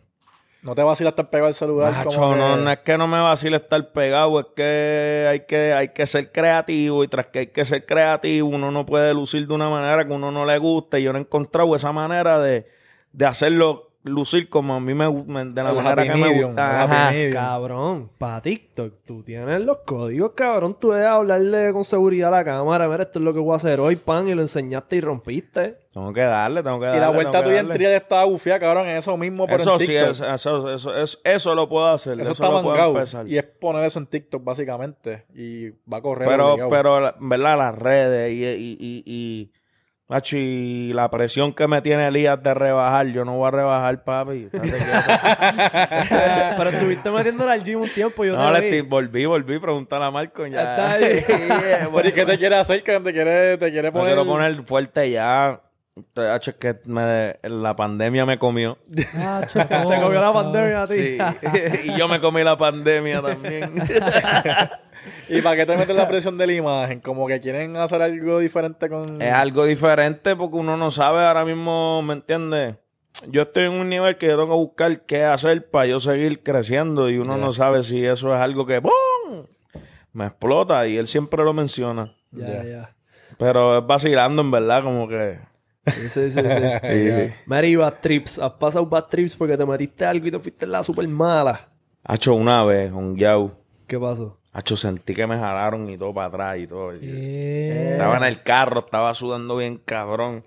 [0.62, 1.92] No te vacilas estar pegado al celular.
[1.92, 5.40] Macho, como que- no, no es que no me vacile estar pegado, es que hay,
[5.46, 9.12] que hay que ser creativo y tras que hay que ser creativo, uno no puede
[9.12, 10.98] lucir de una manera que uno no le guste.
[11.00, 12.64] Y yo no he encontrado esa manera de,
[13.12, 16.82] de hacerlo lucir como a mí me me- de la El manera que me gusta.
[16.84, 17.12] Ajá.
[17.32, 20.76] Cabrón, para TikTok, tú tienes los códigos, cabrón.
[20.80, 22.88] Tú debes hablarle con seguridad a la cámara.
[22.88, 25.76] Mira, esto es lo que voy a hacer hoy, pan, y lo enseñaste y rompiste.
[25.92, 26.98] Tengo que darle, tengo que darle.
[26.98, 29.80] Y la vuelta tuya en trial estaba bufía, cabrón, en eso mismo, pero Eso en
[29.80, 30.10] sí, TikTok.
[30.10, 32.14] eso, eso, eso, eso lo puedo hacer.
[32.14, 32.90] Eso, Eso, está lo puedo mangado.
[32.92, 33.26] empezar.
[33.26, 35.24] Y es poner eso en TikTok, básicamente.
[35.34, 36.28] Y va a correr.
[36.28, 36.70] Pero, obligado.
[36.70, 37.56] pero, la- ¿verdad?
[37.58, 39.52] Las redes y, y, y, y,
[40.08, 44.04] macho, y la presión que me tiene Elías de rebajar, yo no voy a rebajar,
[44.04, 44.48] papi.
[46.56, 48.66] Pero estuviste metiéndole al gym un tiempo, yo no, te le vi.
[48.76, 50.46] estoy- volví, volví, pregúntale a Marco.
[50.46, 51.24] Ya, Está ahí.
[51.94, 52.82] Pero, ¿y qué te quiere hacer?
[52.82, 54.06] Que te quiere, te quiere Me poner.
[54.14, 55.60] quiero poner fuerte ya.
[56.14, 58.76] Hacho, es que me- la pandemia me comió.
[59.16, 59.66] Ah, Te
[60.00, 61.00] cogió la pandemia a ti.
[61.00, 61.18] Sí.
[61.90, 63.72] y yo me comí la pandemia también.
[65.28, 67.00] ¿Y para qué te metes la presión de la imagen?
[67.00, 69.20] Como que quieren hacer algo diferente con.
[69.20, 72.76] Es algo diferente porque uno no sabe ahora mismo, ¿me entiendes?
[73.28, 76.42] Yo estoy en un nivel que yo tengo que buscar qué hacer para yo seguir
[76.42, 79.46] creciendo y uno no sabe si eso es algo que ¡pum!
[80.12, 82.14] me explota y él siempre lo menciona.
[82.30, 82.96] Ya, ya.
[83.38, 85.38] Pero es vacilando en verdad, como que...
[85.86, 86.40] Sí, sí, sí.
[86.40, 87.34] sí.
[87.46, 88.38] Mary, bad trips.
[88.38, 91.68] Has pasado bad trips porque te metiste algo y te fuiste en la super mala.
[92.02, 93.52] Hacho una vez, un yau.
[93.86, 94.38] ¿Qué pasó?
[94.56, 96.92] Hacho sentí que me jalaron y todo para atrás y todo.
[96.92, 100.44] Estaba en el carro, estaba sudando bien cabrón.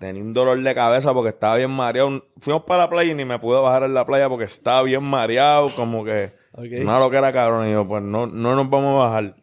[0.00, 2.24] Tenía un dolor de cabeza porque estaba bien mareado.
[2.38, 5.04] Fuimos para la playa y ni me pude bajar en la playa porque estaba bien
[5.04, 6.82] mareado, como que Ok.
[6.84, 7.68] no lo que era cabrón.
[7.68, 9.34] Y yo, pues no, no nos vamos a bajar.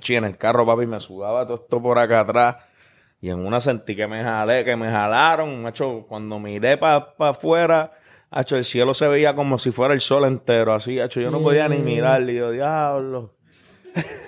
[0.00, 2.56] Chi, en el carro, papi, me sudaba todo esto por acá atrás.
[3.20, 5.60] Y en una sentí que me jalé, que me jalaron.
[5.62, 7.92] Macho, cuando miré para afuera,
[8.30, 11.20] hacho, el cielo se veía como si fuera el sol entero, así, hacho.
[11.20, 12.22] Yo no podía ni mirar.
[12.28, 13.34] Y yo, diablo.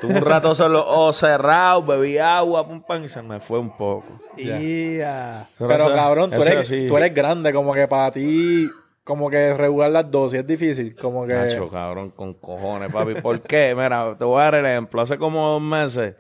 [0.01, 3.61] Tuve un rato solo los ojos cerrados, bebí agua, pum, pam, y se me fue
[3.61, 4.21] un poco.
[4.37, 5.47] Ya.
[5.57, 6.87] Pero eso- cabrón, tú eres, sí.
[6.89, 8.69] tú eres grande, como que para ti,
[9.05, 10.97] como que regular las dosis es difícil.
[10.97, 11.35] Como que.
[11.35, 13.15] Nacho, cabrón, con cojones, papi.
[13.21, 13.73] ¿Por qué?
[13.77, 15.01] Mira, te voy a dar el ejemplo.
[15.01, 16.17] Hace como dos meses,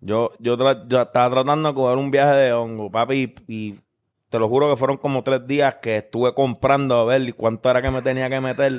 [0.00, 3.80] yo, yo, tra- yo estaba tratando de coger un viaje de hongo, papi, y, y
[4.28, 7.80] te lo juro que fueron como tres días que estuve comprando a ver cuánto era
[7.80, 8.72] que me tenía que meter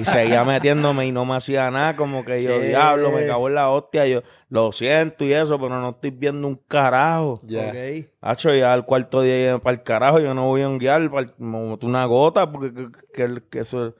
[0.00, 2.68] y seguía metiéndome y no me hacía nada, como que yo, ¿Qué?
[2.68, 6.48] diablo, me cago en la hostia, yo lo siento y eso, pero no estoy viendo
[6.48, 7.40] un carajo.
[7.44, 7.70] Ya.
[8.22, 12.04] Hacho, ya al cuarto día para el carajo, yo no voy a guiar para una
[12.06, 13.94] gota, porque que, que- que eso,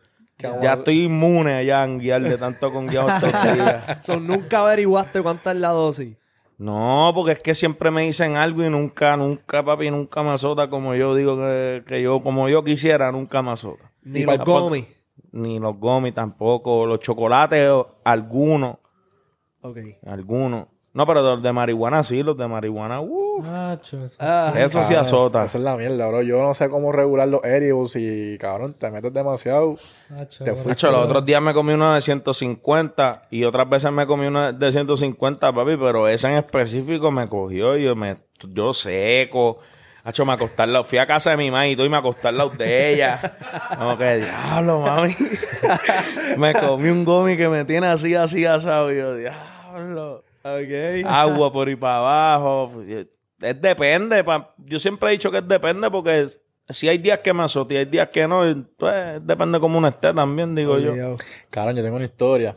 [0.62, 3.98] ya estoy inmune ya en guiar de tanto con guiado estos días.
[4.04, 6.16] So, nunca averiguaste cuánta es la dosis.
[6.58, 10.70] No, porque es que siempre me dicen algo y nunca, nunca, papi, nunca me azota
[10.70, 13.92] como yo digo que, que yo, como yo quisiera, nunca me azota.
[14.02, 14.86] Ni los gomis.
[15.32, 17.70] Ni los gomis tampoco, los chocolates,
[18.04, 18.76] algunos,
[19.60, 19.78] Ok.
[20.06, 20.66] algunos.
[20.96, 24.94] No, pero los de marihuana sí, los de marihuana, uh, Nacho, eso Ah, eso sí
[24.94, 25.44] Ah, azota.
[25.44, 26.22] Esa es la mierda, bro.
[26.22, 29.76] Yo no sé cómo regular los edibles y, cabrón, te metes demasiado.
[30.08, 34.06] Nacho, Te Nacho, los otros días me comí uno de 150 y otras veces me
[34.06, 38.16] comí uno de 150, papi, pero ese en específico me cogió y yo, me,
[38.54, 39.58] yo seco.
[40.02, 40.84] Hacho, me acosté al lado.
[40.84, 43.36] Fui a casa de mi mamá y todo y me acosté al lado de ella.
[43.78, 45.14] Como que, diablo, mami.
[46.38, 48.90] me comí un gomi que me tiene así, así asado.
[48.90, 50.22] Y yo, diablo.
[51.04, 52.82] Agua por ahí para abajo.
[53.40, 54.24] Es depende.
[54.24, 56.26] pa- Yo siempre he dicho que es depende porque
[56.68, 58.42] si hay días que me azote y hay días que no,
[58.76, 61.16] pues depende cómo uno esté también, digo yo.
[61.50, 62.54] Cabrón, yo tengo una historia.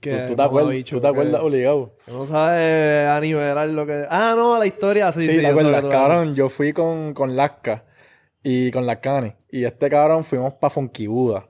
[0.00, 1.94] ¿Tú, te acuerdas, mamabicho, ¿tú te acuerdas que- obligado?
[2.06, 4.06] No sabes a nivelar lo que...
[4.08, 5.40] Ah, no, la historia, sí, Sí, sí.
[5.40, 5.84] ¿te acuerdas?
[5.90, 7.84] Cabrón, yo fui con, con Lasca
[8.42, 9.34] y con Lascani.
[9.50, 11.46] Y este cabrón fuimos pa' Funky Buda.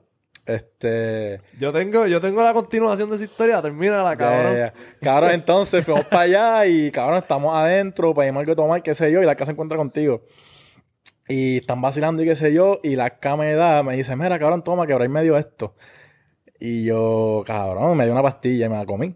[0.55, 1.41] Este...
[1.59, 4.53] Yo tengo, yo tengo la continuación de esa historia, termina la cabrón.
[4.53, 4.73] Ya, ya.
[5.01, 9.11] Cabrón, entonces fuimos para allá y cabrón, estamos adentro, pedimos algo de tomar, qué sé
[9.11, 10.23] yo, y la casa se encuentra contigo.
[11.27, 14.37] Y están vacilando y qué sé yo, y la cama me da, me dice, mira,
[14.37, 15.75] cabrón, toma, que ahora me dio esto.
[16.59, 19.15] Y yo, cabrón, me dio una pastilla y me la comí.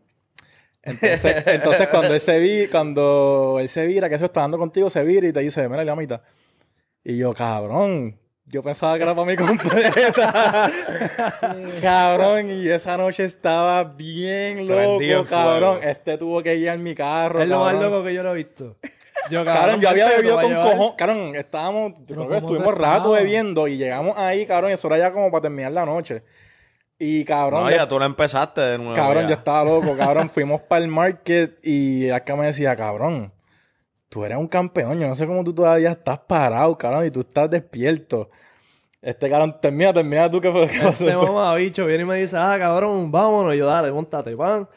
[0.82, 4.90] Entonces, entonces cuando él se vi, cuando él se vira, que eso está dando contigo,
[4.90, 6.22] se vira y te dice, mira, la mitad.
[7.04, 10.70] Y yo, cabrón, yo pensaba que era para mi completa.
[11.82, 15.78] cabrón, y esa noche estaba bien loco, Prendido en cabrón.
[15.78, 15.92] fuego.
[15.92, 17.42] Este tuvo que ir en mi carro.
[17.42, 17.92] Es lo más cabrón.
[17.92, 18.76] loco que yo lo he visto.
[19.32, 20.96] Yo, Cabrón, yo había bebido con cojón.
[20.98, 24.98] Cabrón, estábamos, creo que ¿cómo estuvimos rato bebiendo y llegamos ahí, cabrón, y eso era
[25.00, 26.22] ya como para terminar la noche.
[27.00, 28.94] Y cabrón, No, yo- ya tú la empezaste de nuevo.
[28.94, 29.30] cabrón, ya.
[29.30, 30.30] yo estaba loco, cabrón.
[30.34, 33.34] Fuimos para el market y acá me decía, cabrón,
[34.16, 34.98] tú eres un campeón.
[34.98, 38.30] Yo no sé cómo tú todavía estás parado, cabrón, y tú estás despierto.
[39.02, 40.64] Este cabrón, termina, termina tú, ¿qué fue?
[40.64, 43.54] Este mamabicho viene y me dice, ah, cabrón, vámonos.
[43.54, 44.70] Y yo, dale, montate, pan.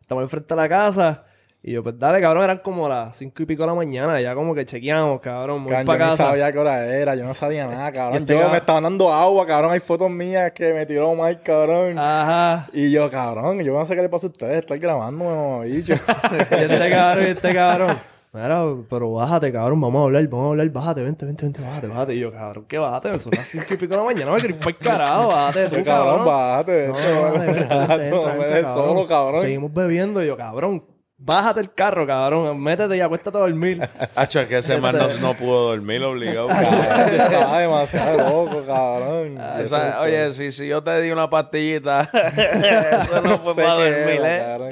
[0.00, 1.24] Estamos enfrente de la casa.
[1.60, 4.20] Y yo, pues dale, cabrón, eran como las cinco y pico de la mañana.
[4.20, 6.16] Ya como que chequeamos, cabrón, Cabrón, yo casa.
[6.28, 8.18] sabía qué hora era, yo no sabía nada, cabrón.
[8.22, 9.72] este Yo cabrón- me estaban dando agua, cabrón.
[9.72, 11.98] Hay fotos mías que me tiró Mike, cabrón.
[11.98, 12.68] Ajá.
[12.72, 15.94] Y yo, cabrón, yo no sé qué le pasa a ustedes, estoy grabando, bicho.
[16.50, 18.13] Y este cabrón, y este cabrón.
[18.34, 21.86] Mira, pero bájate, cabrón, vamos a hablar, vamos a hablar, bájate, vente, vente, vente, bájate,
[21.86, 22.14] bájate.
[22.16, 23.16] Y yo, cabrón, ¿qué bájate?
[23.20, 26.24] Son las cinco y pico de la mañana, me para el carajo, bájate tú, cabrón,
[26.24, 29.40] bájate, No, bájate, vente, vente, no me entra, dejes solo, cabrón.
[29.40, 30.84] Seguimos bebiendo y yo, cabrón,
[31.16, 33.88] bájate el carro, cabrón, métete y acuéstate a dormir.
[34.16, 36.50] Hacho, es que ese man no, no pudo dormir obligado.
[37.12, 39.38] Estaba demasiado loco, cabrón.
[39.44, 44.20] Ah, esa- oye, si, si yo te di una pastillita, eso no fue para dormir,
[44.24, 44.42] ¿eh?
[44.44, 44.70] cabrón.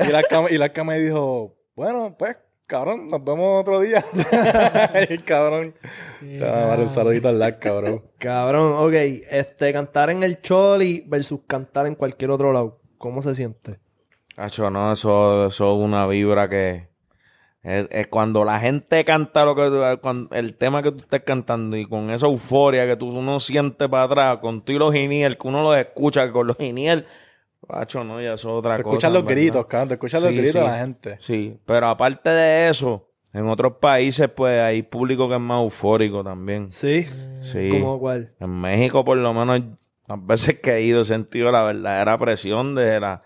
[0.00, 2.36] Y la cama, y la cama me dijo, bueno, pues,
[2.66, 4.04] cabrón, nos vemos otro día.
[5.24, 5.74] cabrón.
[6.20, 8.02] Se va a dar un saludito al lag, cabrón.
[8.18, 8.94] Cabrón, ok,
[9.30, 12.80] este, cantar en el Choli versus cantar en cualquier otro lado.
[12.98, 13.78] ¿Cómo se siente?
[14.36, 16.88] Hacho, no, eso, eso es una vibra que...
[17.62, 21.76] Es, es cuando la gente canta lo que cuando- el tema que tú estés cantando
[21.76, 25.36] y con esa euforia que tú uno siente para atrás, con tú y los giniel,
[25.36, 27.06] que uno los escucha con los giniel,
[27.68, 28.94] Hacho, no, ya eso es otra Te cosa.
[28.96, 29.36] escuchas los verdad.
[29.36, 31.18] gritos, cabrón, te escuchas los Sí, gritos de la gente.
[31.20, 36.22] Sí, pero aparte de eso, en otros países pues hay público que es más eufórico
[36.22, 36.70] también.
[36.70, 37.04] ¿Sí?
[37.42, 37.68] Sí.
[37.70, 38.32] ¿Cómo cuál?
[38.40, 39.60] En México, por lo menos,
[40.08, 43.22] las veces que he ido, he sentido la verdadera presión de la,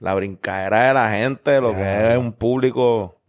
[0.00, 3.20] la brincadera de la gente, lo que es un público.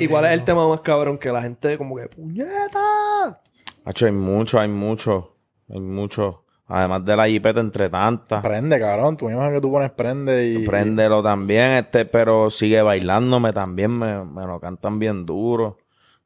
[0.00, 3.40] ¿Y cuál es el tema más cabrón que la gente como que, ¡puñeta!
[3.84, 5.36] Hacho, hay mucho, hay mucho,
[5.70, 6.44] hay mucho.
[6.68, 8.42] Además de la jipeta entre tantas.
[8.42, 9.16] Prende, cabrón.
[9.16, 10.66] Tú mismo que tú pones prende y...
[10.66, 15.78] Préndelo también, este, pero sigue bailándome también, me, me lo cantan bien duro.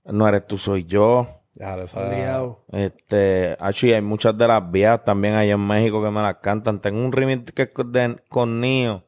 [0.05, 1.27] No eres tú, soy yo.
[1.55, 2.27] Ya, lo sabes.
[2.73, 6.81] Este, y hay muchas de las viejas también ahí en México que me las cantan.
[6.81, 9.05] Tengo un remix que es de- con Nio,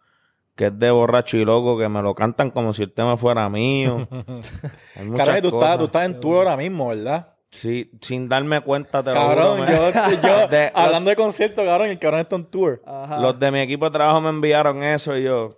[0.55, 3.49] que es de borracho y loco, que me lo cantan como si el tema fuera
[3.49, 4.07] mío.
[4.95, 5.69] Hay muchas Cabrón, y tú cosas.
[5.71, 7.34] estás, tú estás en tour ahora mismo, ¿verdad?
[7.55, 11.65] Sí, sin darme cuenta, te lo Cabrón, juro, me- yo, yo De- hablando de concierto,
[11.65, 12.83] cabrón, el cabrón está en tour.
[12.85, 13.21] Ajá.
[13.21, 15.51] Los de mi equipo de trabajo me enviaron eso y yo,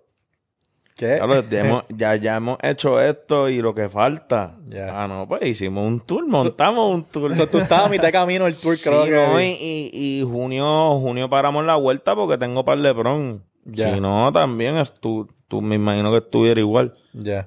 [0.94, 1.16] ¿Qué?
[1.18, 4.56] ya, lo- ya hemos, ya, ya hemos hecho esto y lo que falta.
[4.68, 5.02] Ya.
[5.02, 7.30] Ah, no, pues hicimos un tour, montamos un tour.
[7.30, 9.10] O sea, tú estabas a mitad de camino del tour, Sí, creo que.
[9.10, 13.40] no, y, y, y junio, junio paramos la vuelta porque tengo par de prom.
[13.64, 13.94] Ya.
[13.94, 16.94] Si no, también es tú, tú me imagino que estuviera igual.
[17.14, 17.46] Ya.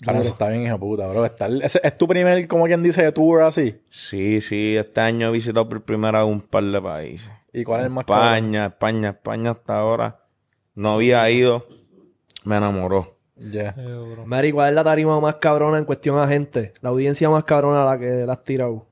[0.00, 1.24] Cabrón, eso está bien, hijo puta, bro.
[1.24, 3.80] Estar- ese- ¿Es tu primer, como quien dice, tour así?
[3.88, 7.30] Sí, sí, este año he visitado por primera vez un par de países.
[7.52, 8.24] ¿Y cuál es el más cabrón?
[8.26, 10.20] España, España, España hasta ahora.
[10.74, 11.66] No había ido.
[12.44, 13.16] Me enamoró.
[13.36, 13.72] Ya.
[13.74, 14.26] Seguro.
[14.26, 16.72] Mary, ¿cuál es la tarima más cabrona en cuestión a gente?
[16.82, 18.86] La audiencia más cabrona a la que la has tirado.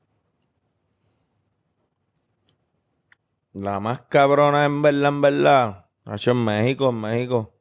[3.52, 5.86] La más cabrona en verdad, en verdad.
[6.04, 7.53] Nacho en México, en México.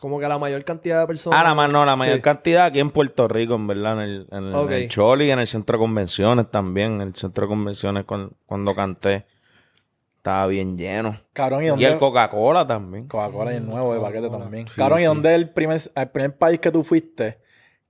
[0.00, 1.38] Como que la mayor cantidad de personas.
[1.38, 2.22] Ah, la más no, la mayor Sí.
[2.22, 4.70] cantidad aquí en Puerto Rico, en verdad, en el, en el, Ok.
[4.70, 6.94] en el Choli y en el centro de convenciones también.
[6.94, 9.26] En el centro de convenciones con- cuando canté.
[10.16, 11.16] Estaba bien lleno.
[11.32, 11.86] Cabrón, ¿y Y dónde?
[11.86, 13.08] el Coca-Cola también.
[13.08, 14.68] Coca-Cola y el nuevo de paquete también.
[14.68, 17.38] Sí, cabrón, ¿y dónde es el primer, el primer país que tú fuiste?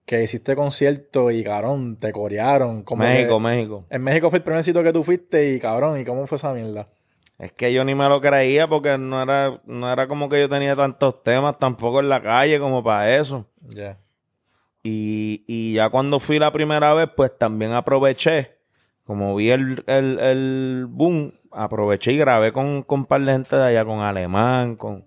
[0.06, 2.82] Que hiciste concierto y, cabrón, te corearon.
[2.84, 3.84] Como México, que- México.
[3.90, 6.52] En México fue el primer sitio que tú fuiste y, cabrón, ¿y cómo fue esa
[6.54, 6.88] mierda?
[7.40, 10.48] Es que yo ni me lo creía porque no era, no era como que yo
[10.50, 13.46] tenía tantos temas tampoco en la calle como para eso.
[13.62, 13.98] Ya.
[14.83, 18.59] Y, y ya cuando fui la primera vez, pues también aproveché.
[19.05, 23.57] como vi el, el, el boom, aproveché y grabé con, con un par de gente
[23.57, 25.07] de allá, con Alemán, con...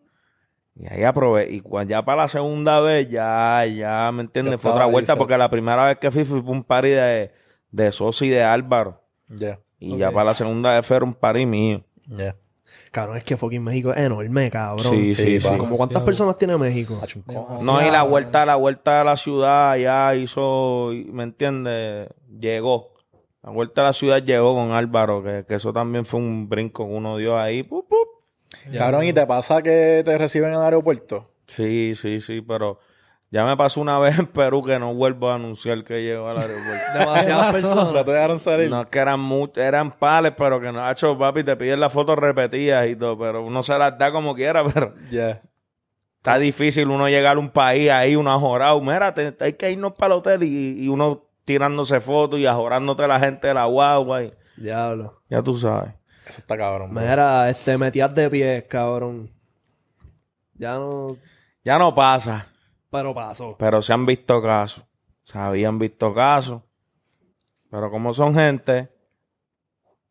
[0.76, 1.52] Y ahí aprobé.
[1.52, 4.60] Y cuando ya para la segunda vez, ya, ya, ¿me entiendes?
[4.60, 7.32] Fue otra vuelta, porque la primera vez que fui fui para un party de,
[7.70, 9.04] de Sosi y de Álvaro.
[9.28, 11.84] Ya, Y ya para la segunda vez fue un party mío.
[12.08, 12.36] Ya.
[12.92, 14.94] Cabrón, es que fucking México es enorme, cabrón.
[14.94, 15.58] Sí, sí, sí.
[15.58, 17.00] Como cuántas personas tiene México.
[17.62, 22.10] No, y la vuelta, la vuelta a la ciudad ya hizo, ¿me entiendes?
[22.40, 22.94] Llegó.
[23.44, 26.88] La vuelta a la ciudad llegó con Álvaro, que, que eso también fue un brinco
[26.88, 27.64] que uno dio ahí.
[27.64, 28.08] pup, pup.
[28.76, 31.30] Cabrón, ¿y te pasa que te reciben en el aeropuerto?
[31.48, 32.80] Sí, sí, sí, pero
[33.34, 36.38] ya me pasó una vez en Perú que no vuelvo a anunciar que llego al
[36.38, 36.84] aeropuerto.
[37.00, 37.92] Demasiadas personas.
[37.94, 38.70] ¿No te dejaron salir?
[38.70, 41.80] No es que eran muchos, eran pales, pero que no, ha hecho papi, te piden
[41.80, 45.42] las fotos repetidas y todo, pero uno se las da como quiera, pero Ya.
[46.18, 48.80] está difícil uno llegar a un país ahí, uno ajorado.
[48.82, 53.04] Mira, te- hay que irnos para el hotel y, y uno tirándose fotos y ajorándote
[53.04, 54.24] a la gente de la guagua.
[54.24, 55.20] y- Diablo.
[55.30, 55.90] ya tú sabes.
[56.28, 56.94] Eso está cabrón.
[56.94, 57.02] bro.
[57.04, 59.30] Mira, este, metías de pies, cabrón.
[60.54, 61.18] Ya no...
[61.66, 62.48] Ya no pasa,
[62.94, 63.56] Pero pasó.
[63.60, 64.86] pero se han visto casos.
[65.26, 66.62] Se habían visto casos.
[67.70, 68.90] Pero como son gente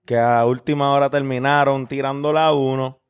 [0.04, 3.00] que a última hora terminaron tirándola a uno,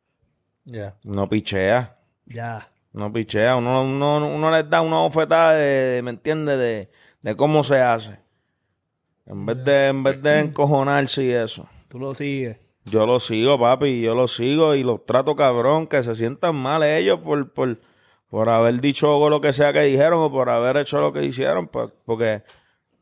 [0.64, 0.94] Ya.
[1.04, 1.98] no pichea.
[2.26, 2.68] Ya.
[2.92, 3.56] No pichea.
[3.56, 6.58] Uno, uno, uno les da una bofetada de, de- ¿me entiendes?
[6.58, 6.90] De,
[7.22, 8.18] de cómo se hace.
[9.24, 11.66] En vez de, en vez de encojonarse y eso.
[11.88, 12.58] Tú lo sigues.
[12.85, 16.82] Yo lo sigo, papi, yo lo sigo y los trato cabrón, que se sientan mal
[16.82, 17.78] ellos por, por,
[18.32, 21.68] por haber dicho lo que sea que dijeron o por haber hecho lo que hicieron,
[21.68, 22.42] pues, porque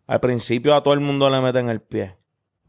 [0.09, 2.17] al principio a todo el mundo le meten el pie.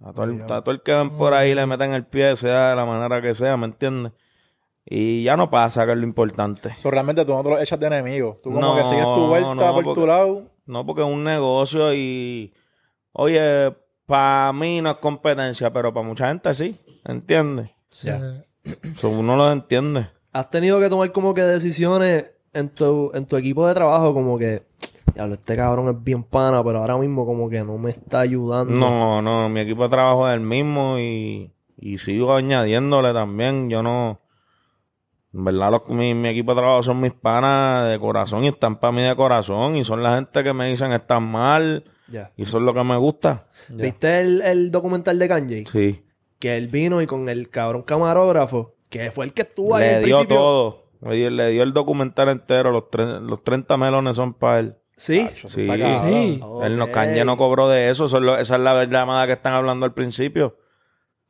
[0.06, 2.70] A todo, el, a todo el que ven por ahí le meten el pie, sea
[2.70, 4.12] de la manera que sea, ¿me entiendes?
[4.86, 6.76] Y ya no pasa, que es lo importante.
[6.78, 8.40] So, realmente tú no te lo echas de enemigo.
[8.44, 10.44] Tú como No, que sigues tu vuelta no, por porque- tu lado.
[10.68, 12.54] No, porque es un negocio y,
[13.14, 17.72] oye, para mí no es competencia, pero para mucha gente sí, ¿entiendes?
[18.04, 18.44] Ya.
[18.98, 20.10] So, uno lo entiende.
[20.32, 24.38] Has tenido que tomar como que decisiones en tu, en tu equipo de trabajo como
[24.38, 24.64] que...
[25.14, 28.74] Diablo, este cabrón es bien pana, pero ahora mismo como que no me está ayudando.
[28.74, 33.70] No, no, mi equipo de trabajo es el mismo y, y sigo añadiéndole también.
[33.70, 34.22] Yo no.
[35.34, 38.78] En verdad, los- mi, mi equipo de trabajo son mis panas de corazón y están
[38.80, 39.76] para mí de corazón.
[39.76, 41.84] Y son la gente que me dicen están mal
[42.38, 43.48] y eso es lo que me gusta.
[43.68, 45.66] ¿Viste el, el documental de Kanye?
[45.70, 46.04] Sí.
[46.40, 49.96] Que él vino y con el cabrón camarógrafo, que fue el que estuvo ahí Le
[49.96, 50.38] al dio principio.
[50.38, 50.81] todo.
[51.02, 52.72] Le dio, le dio el documental entero.
[52.72, 54.76] Los, tre- los 30 melones son para él.
[54.96, 55.20] Sí.
[55.34, 55.68] Eso Sí.
[55.68, 56.42] Sí.
[56.64, 56.92] Él no.
[56.92, 58.06] Kanye no cobró de eso.
[58.06, 60.58] eso es lo- esa es la llamada que están hablando al principio.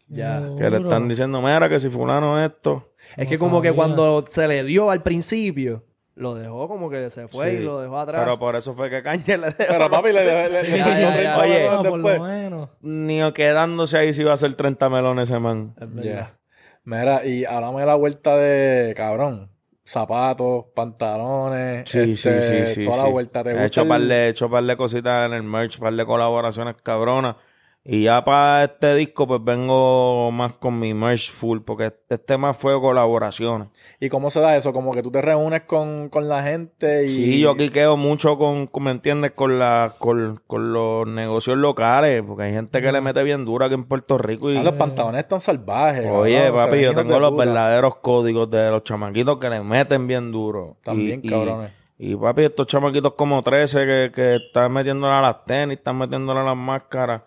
[0.07, 0.41] Ya.
[0.57, 2.93] Que le están diciendo, mira, que si fulano esto.
[3.15, 7.10] Es No que como que cuando se le dio al principio, lo dejó como que
[7.10, 7.55] se fue Sí.
[7.57, 8.21] y lo dejó atrás.
[8.25, 9.55] Pero por eso fue que Kanye le dejó.
[9.71, 11.38] Pero papi le, le, le, le Ya, ya, 30 ya.
[11.39, 12.17] Oye, por después.
[12.17, 12.69] lo menos.
[12.81, 15.73] Ni quedándose ahí si iba a ser 30 melones ese man.
[15.79, 16.03] Es verdad.
[16.03, 16.38] Ya.
[16.84, 19.49] Mira, y háblame de la vuelta de cabrón.
[19.83, 21.89] Zapatos, pantalones.
[21.89, 22.85] Sí, este, sí, sí.
[22.85, 23.43] Toda la vuelta.
[23.43, 26.05] ¿Te He gusta hecho el- par de, he hecho cositas en el merch, par de
[26.05, 27.35] colaboraciones cabronas.
[27.83, 32.55] Y ya para este disco, pues vengo más con mi merch full, porque este más
[32.55, 33.69] fue colaboraciones.
[33.99, 34.71] ¿Y cómo se da eso?
[34.71, 37.09] Como que tú te reúnes con, con la gente y...
[37.09, 39.31] Sí, yo quiqueo mucho con, con, ¿me entiendes?
[39.31, 43.65] Con, la, con, con los negocios locales, porque hay gente que le mete bien dura
[43.65, 44.51] aquí en Puerto Rico.
[44.51, 46.05] Y, Ah, los pantalones están salvajes.
[46.07, 47.45] Oye, cabrón, papi, yo tengo los puta.
[47.45, 50.77] verdaderos códigos de los chamaquitos que le meten bien duro.
[50.83, 51.71] También, Y- y- cabrones.
[51.97, 56.39] Y, papi, estos chamaquitos como 13 que, que están metiéndole a las tenis, están metiéndole
[56.41, 57.21] a las máscaras.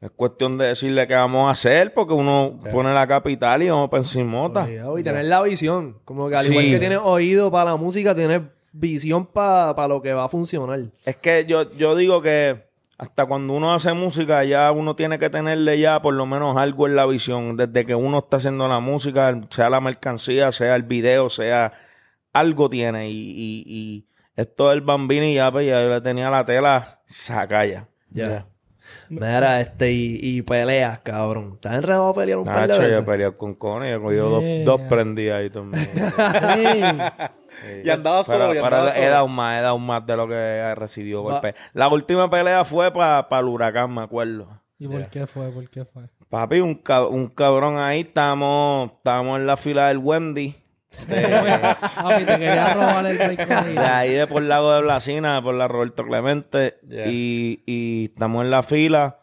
[0.00, 3.88] Es cuestión de decirle qué vamos a hacer, porque uno pone la capital y vamos
[3.88, 4.64] para encimota.
[4.64, 5.98] Obligado, Y tener la visión.
[6.04, 6.50] Como que al Sí.
[6.52, 10.80] igual que tienes oído para la música, tienes visión para lo que va a funcionar.
[11.06, 12.66] Es que yo, yo digo que
[12.98, 16.86] hasta cuando uno hace música, ya uno tiene que tenerle ya por lo menos algo
[16.86, 17.56] en la visión.
[17.56, 21.72] Desde que uno está haciendo la música, sea la mercancía, sea el video, sea
[22.34, 23.08] algo tiene.
[23.10, 24.06] Y, y, y
[24.36, 27.88] esto del bambino y ya, pues ya yo le tenía la tela, saca ya.
[28.10, 28.46] Ya.
[29.08, 31.52] Mira, este, y, y peleas, cabrón.
[31.54, 32.96] ¿Estás enredado a pelear un par de Nacho, veces?
[32.98, 34.64] yo peleé con Connie, yo cogí dos, Yeah.
[34.64, 35.88] dos prendidas ahí también.
[37.56, 37.80] Sí.
[37.84, 40.28] Y andaba solo, y Pero, andaba pero he dado más, he dado más de lo
[40.28, 41.32] que he recibido Va.
[41.32, 41.54] golpes.
[41.72, 44.46] La última pelea fue para el huracán, me acuerdo.
[44.78, 45.48] ¿Y por qué fue?
[45.48, 46.02] ¿Por qué fue?
[46.28, 50.54] Papi, un, cab- un cabrón ahí, estábamos, estábamos en la fila del Wendy.
[51.08, 51.22] De,
[52.02, 56.04] Papi, te quería robar el de ahí de por Lago de Blasina, por la Roberto
[56.04, 56.78] Clemente.
[56.88, 57.06] Yeah.
[57.08, 59.18] Y, y estamos en la fila,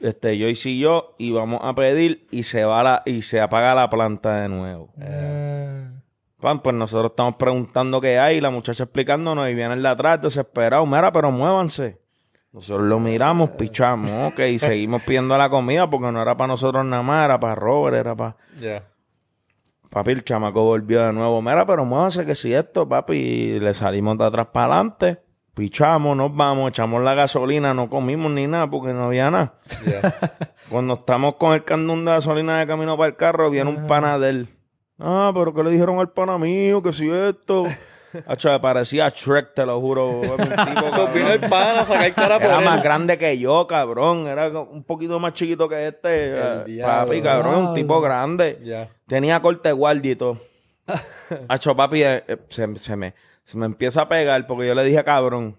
[0.00, 3.74] este, yo y yo, y vamos a pedir y se va la, y se apaga
[3.74, 4.92] la planta de nuevo.
[5.00, 5.90] Ah.
[6.40, 9.88] Pan, pues nosotros estamos preguntando qué hay, y la muchacha explicándonos, y viene el de
[9.88, 11.98] atrás desesperado, mira, pero muévanse.
[12.52, 16.84] Nosotros lo miramos, pichamos, ok, y seguimos pidiendo la comida porque no era para nosotros
[16.84, 18.36] nada más, era para Robert, era para...
[18.58, 18.82] Ya.
[19.90, 21.40] Papi, el chamaco volvió de nuevo.
[21.42, 23.58] Mira, pero muévase que si esto, papi.
[23.60, 25.20] Le salimos de atrás para adelante.
[25.54, 29.54] Pichamos, nos vamos, echamos la gasolina, no comimos ni nada porque no había nada.
[30.68, 34.18] Cuando estamos con el candón de gasolina de camino para el carro, viene un pana
[34.18, 34.48] de él.
[34.98, 36.82] Ah, pero ¿qué le dijeron al pana mío?
[36.82, 37.64] Que si esto.
[38.26, 40.08] Hacho, me parecía Shrek, te lo juro.
[40.20, 41.50] Un tipo, So, vino el cabrón.
[41.50, 42.64] pan a sacar cara por Era él.
[42.64, 44.26] más grande que yo, cabrón.
[44.26, 46.30] Era un poquito más chiquito que este.
[46.30, 47.06] El Eh, diablo.
[47.06, 48.58] Papi, cabrón, un tipo grande.
[48.62, 48.88] Ya.
[49.06, 50.38] Tenía corte guardia y todo.
[51.48, 53.14] Hacho, papi, eh, eh, se, se me,
[53.44, 55.56] se me empieza a pegar porque yo le dije, cabrón.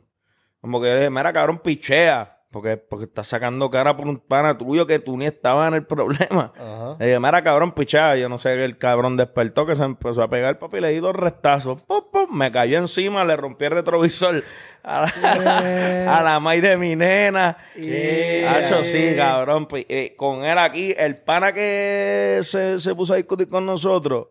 [0.62, 2.37] Como que yo le dije, mira, cabrón, pichea.
[2.58, 5.86] Porque, porque estás sacando cara por un pana tuyo que tú ni estabas en el
[5.86, 6.52] problema.
[6.58, 6.96] Ajá.
[6.98, 8.16] Le dije, mira, cabrón, pichea.
[8.16, 11.00] Yo no sé que el cabrón despertó que se empezó a pegar, papi, le di
[11.00, 11.84] dos restazos.
[11.84, 14.44] Pum, pum, me cayó encima, le rompí el retrovisor
[14.82, 17.58] a la, a la de mi nena.
[17.76, 18.48] ¿Qué?
[18.50, 19.68] Hacho, sí, cabrón.
[19.68, 24.30] Pues, eh, con él aquí, el pana que se, se puso a discutir con nosotros,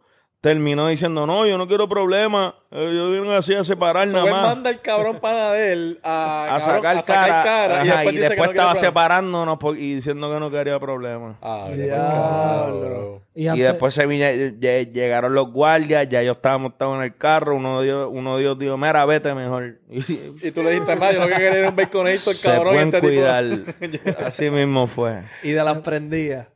[0.51, 2.55] terminó diciendo, no, yo no quiero problemas.
[2.71, 4.43] Eh, yo vine así a separar So, nada más.
[4.43, 7.97] manda al cabrón pana de él a, A cabrón, sacar, a sacar cara, y Ajá,
[7.97, 8.87] después, y después que no estaba problema.
[8.87, 11.37] separándonos por- y diciendo que no quería problemas.
[11.43, 13.23] Ah, Diablo.
[13.35, 17.03] Y, Y antes- después se vine- lle- llegaron los guardias, ya yo estaba montado en
[17.03, 19.79] el carro, uno de ellos, uno de ellos dijo, mira, vete mejor.
[19.89, 22.67] Y tú le dijiste, más, yo lo que quería era un baconator, se cabrón.
[22.75, 24.27] y pueden este tipo- cuidar.
[24.27, 25.23] Así mismo fue.
[25.43, 26.49] Y de las prendidas.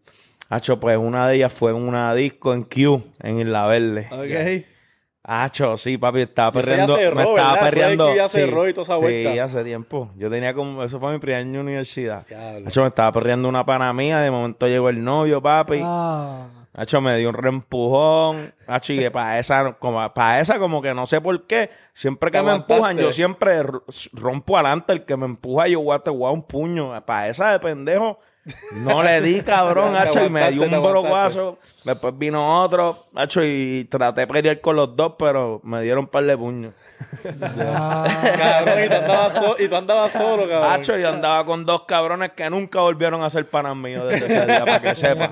[0.50, 4.08] Hacho, pues una de ellas fue en una disco en Q, en Isla Verde.
[4.10, 4.66] Ok.
[5.22, 6.96] Hacho, sí, papi, estaba ya perreando.
[6.96, 7.60] cerró, me estaba ¿verdad?
[7.60, 8.08] Fue perreando.
[8.08, 9.32] que ya sí, cerró y toda esa vuelta.
[9.32, 10.10] Sí, hace tiempo.
[10.16, 12.26] Yo tenía como, eso fue mi primer año de universidad.
[12.26, 12.66] Diablo.
[12.66, 15.82] Hacho, me estaba perreando una pana mía, de momento llegó el novio, papi.
[15.84, 18.52] Ah, Hacho, me dio un reempujón.
[18.66, 21.70] Hacho, y para esa, como, para esa, como que no sé por qué.
[21.92, 23.62] Siempre que me empujan, yo siempre
[24.14, 24.92] rompo adelante.
[24.94, 27.04] El que me empuja, yo voy a te voy a dar un puño.
[27.04, 28.18] Para esa de pendejo,
[28.72, 31.58] no le di, cabrón, hacho, y me dio un broguazo.
[31.84, 36.08] Después vino otro, hacho, y traté de pelear con los dos, pero me dieron un
[36.08, 36.72] par de puños.
[37.22, 40.72] Cabrón, y tú andabas, so- y tú andabas solo, cabrón.
[40.72, 44.46] Hacho, yo andaba con dos cabrones que nunca volvieron a ser panas míos desde ese
[44.46, 45.28] día, para que sepa.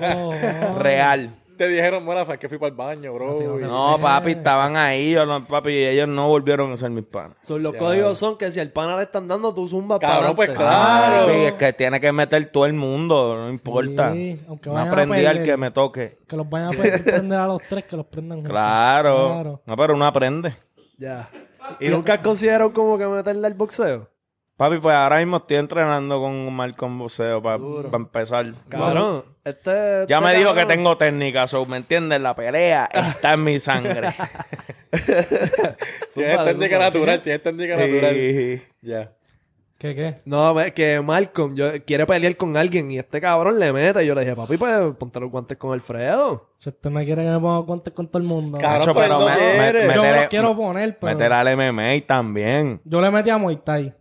[0.77, 1.29] Real.
[1.59, 3.33] Te dijeron, bueno, fue que fui para el baño, bro.
[3.35, 7.03] Así no papi, estaban ahí, yo no- papi, y ellos no volvieron a ser mis
[7.03, 7.35] panas.
[7.41, 10.35] Son los códigos son que si al pana le están dando, tú zumbas Cabrón, para
[10.37, 11.25] pues, claro.
[11.27, 14.13] Papi, es que tiene que meter todo el mundo, no importa.
[14.13, 16.17] Sí, aunque a aprendí al que me toque.
[16.25, 18.51] que los vayan a pre- prender a los tres, que los prendan juntos.
[18.53, 19.27] Claro.
[19.27, 19.61] Claro.
[19.65, 20.55] No, pero uno aprende.
[20.97, 21.29] Ya.
[21.81, 24.07] ¿Y nunca has considerado como que meterle al boxeo?
[24.59, 27.59] Papi, pues ahora mismo estoy entrenando con Malcolm Buceo para
[27.93, 28.45] empezar.
[28.67, 29.71] Cabrón, este...
[30.09, 32.19] Ya este me dijo que cabrón- tengo técnica, so, ¿me entiendes?
[32.19, 34.09] La pelea está en mi sangre.
[36.13, 38.13] Tienes técnica natural, tienes técnica natural.
[38.13, 38.61] Sí.
[38.81, 39.13] Ya.
[39.79, 40.15] ¿Qué, qué?
[40.25, 44.03] No, que Malcolm yo, quiere pelear con alguien y este cabrón le mete.
[44.03, 46.49] Y yo le dije, papi, pues ponte los guantes con Alfredo.
[46.57, 48.57] Si usted me quiere que me ponga guantes con todo el mundo.
[48.57, 49.87] Cabrón, Macho, pues pero no me- quiere.
[49.87, 51.13] me- yo me los quiero poner, pero...
[51.13, 52.81] Meter al MMA también.
[52.83, 53.93] Yo le metí a Muay Thai.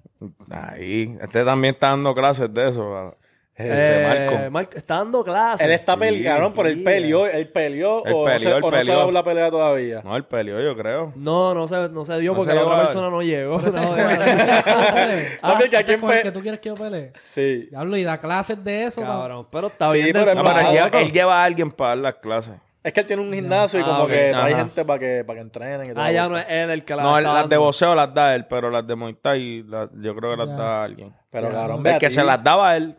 [0.51, 1.17] Ahí.
[1.21, 3.15] Este también está dando clases de eso.
[3.61, 4.53] Eh, de Malcolm.
[4.53, 5.67] Mal- está dando clases.
[5.67, 6.83] Él está Sí, peleando, cabrón, pero él sí.
[6.85, 10.01] peleó, él peleó, Él o, peleó, no se, o no se la pelea todavía.
[10.05, 11.13] No, él peleó, yo creo.
[11.17, 13.59] No, no se, no se dio No porque se la otra persona no llegó.
[13.61, 13.69] No.
[15.43, 17.13] Ah, quién que tú quieres que yo pelee.
[17.19, 17.67] Sí.
[17.71, 19.01] Diablo, y da clases de eso.
[19.03, 22.55] Cabrón, pero está Sí, bien pero él lleva a alguien para dar las clases.
[22.83, 24.65] Es que él tiene un gimnasio y Ah, como que trae Ajá.
[24.65, 26.03] gente para que, para que entrenen y todo.
[26.03, 27.61] Ah, ya no es él el que la No, él- las de dando.
[27.61, 30.55] voceo las da él, pero las de Muay Thai las- yo creo que las Ya.
[30.55, 31.15] da alguien.
[31.31, 32.15] Pero cabrón, ve El a que ti.
[32.15, 32.97] se las daba a él,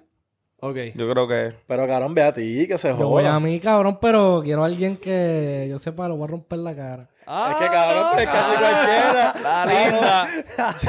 [0.59, 0.75] Ok.
[0.95, 1.55] yo creo que...
[1.65, 3.39] Pero cabrón, ve a ti, que se Yo voy a joda.
[3.39, 7.07] mí, cabrón, pero quiero a alguien que yo sepa, lo voy a romper la cara.
[7.31, 9.33] Ah, Es que cabrón, pues casi cualquiera.
[9.43, 10.27] La linda.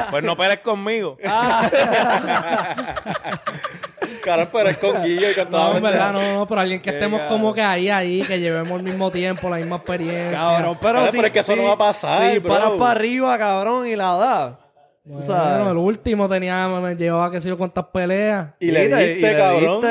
[0.09, 1.15] pues no pelees conmigo.
[4.21, 6.89] Cabrón, pero es con Guillo y con No, en verdad, no, no, pero alguien que
[6.91, 10.31] estemos como que ahí, ahí, que llevemos el mismo tiempo, la misma experiencia.
[10.39, 11.09] Cabrón, pero sí.
[11.13, 12.53] pero es que eso no va a pasar, Sí, bro.
[12.53, 14.59] paras para arriba, cabrón, y la da.
[15.03, 15.67] Tú Bueno, sabes.
[15.67, 18.51] el último tenía, me, me llevaba qué sé yo cuántas peleas.
[18.59, 19.83] Y le diste, cabrón.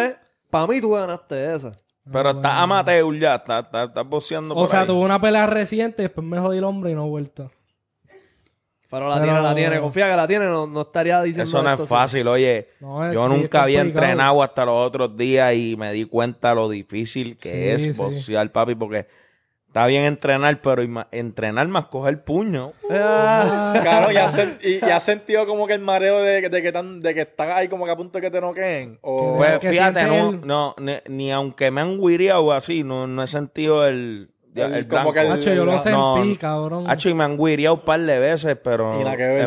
[0.50, 1.72] Para mí tú ganaste esa.
[2.12, 4.86] Pero está amateur ya, está, está, está boceando O por sea, ahí.
[4.86, 7.50] tuve una pelea reciente y después me jodí el hombre y no he vuelto.
[8.90, 9.80] Pero la Pero- tiene, la tiene.
[9.80, 12.68] Confía que la tiene, no, no estaría diciendo Eso no esto es fácil, oye.
[12.80, 16.68] No, es- yo nunca había entrenado hasta los otros días y me di cuenta lo
[16.68, 18.02] difícil que Sí, es sí.
[18.02, 19.06] boxear, papi, porque
[19.68, 20.82] está bien entrenar, pero
[21.12, 22.72] entrenar más coger puño.
[22.92, 26.72] Ah, Cabrón, ¿ya sen- y, y has sentido como que el mareo de, de que
[26.72, 28.98] tan, de que estás ahí como que a punto de que te noqueen?
[29.02, 29.36] O...
[29.36, 33.86] Pues fíjate, no, no, ni, ni aunque me han guiriado así, no, no he sentido
[33.86, 34.30] el...
[34.54, 35.12] ya, El- el como blanco.
[35.12, 35.96] que el- Hacho, yo lo sentí,
[36.32, 36.38] no.
[36.38, 36.84] cabrón.
[36.90, 39.00] Hacho, y me han guiriado un par de veces, pero...
[39.00, 39.46] Y nada que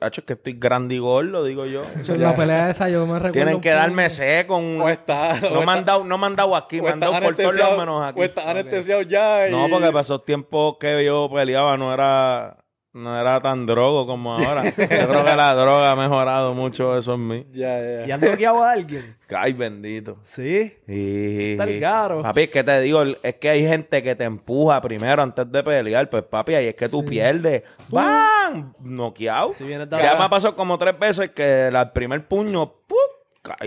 [0.00, 1.82] hacho, es que estoy grande y gordo, digo yo.
[2.00, 3.32] Hacho, la pelea esa yo me recuerdo.
[3.32, 4.56] Tienen que darme seco.
[4.56, 7.00] un- O está- no, o me han dado, no me han dado aquí, me han
[7.00, 8.20] dado por todos lados menos aquí.
[8.20, 9.48] o estás anestesiado ya.
[9.48, 9.50] Y...
[9.50, 12.56] No, porque para esos tiempos que yo peleaba no era,
[12.94, 14.64] no era tan drogo como ahora.
[14.76, 17.46] yo creo que la droga ha mejorado mucho eso en mí.
[17.52, 18.06] Ya, ya.
[18.06, 19.16] ¿Y han noqueado a alguien?
[19.34, 20.18] Ay, bendito.
[20.22, 20.74] Sí.
[20.86, 21.52] Sí.
[21.52, 22.22] Está el caro.
[22.22, 25.62] Papi, es que te digo, es que hay gente que te empuja primero antes de
[25.62, 26.10] pelear.
[26.10, 27.62] Pues, papi, ahí es que tú pierdes.
[27.88, 28.74] ¡Bam!
[28.80, 29.52] Noqueado.
[29.54, 32.98] Si ya me pasó como tres veces que el primer puño, ¡pum!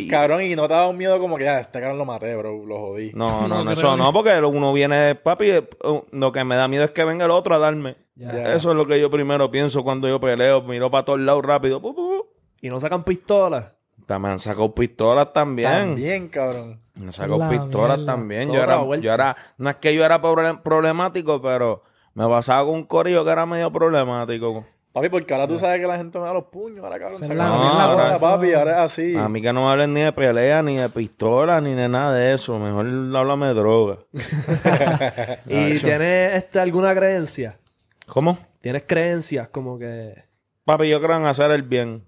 [0.09, 2.65] Cabrón, y no te ha dado miedo como que ya, este cabrón lo maté, bro,
[2.65, 3.11] lo jodí.
[3.13, 5.69] No, no, No eso no, porque uno viene, papi, eh,
[6.11, 7.97] lo que me da miedo es que venga el otro a darme.
[8.15, 8.53] Ya.
[8.53, 10.61] Eso es lo que yo primero pienso cuando yo peleo.
[10.61, 11.81] Miro para todos lados rápido.
[11.81, 12.25] pu, pu, pu.
[12.61, 13.75] Y no sacan pistolas.
[14.07, 15.69] Me han sacado pistolas también.
[15.69, 16.79] También, cabrón.
[16.93, 18.13] Me han sacado La pistolas mierda.
[18.13, 18.51] también.
[18.53, 22.75] Yo era, yo era, no es que yo era proble- problemático, pero me pasaba con
[22.75, 24.65] un corillo que era medio problemático.
[24.95, 27.19] Papi, porque ahora tú sabes que la gente me da los puños, ahora cabrón.
[27.19, 29.17] Se la ahora, papi, ahora es así.
[29.17, 32.13] A mí que no me hablen ni de pelea, ni de pistola, ni de nada
[32.15, 32.57] de eso.
[32.57, 33.97] Mejor háblame de droga.
[35.47, 37.59] ¿Y tienes este, alguna creencia?
[38.07, 38.37] ¿Cómo?
[38.61, 40.15] ¿Tienes creencias como que...
[40.63, 42.05] Papi, yo creo en hacer el bien.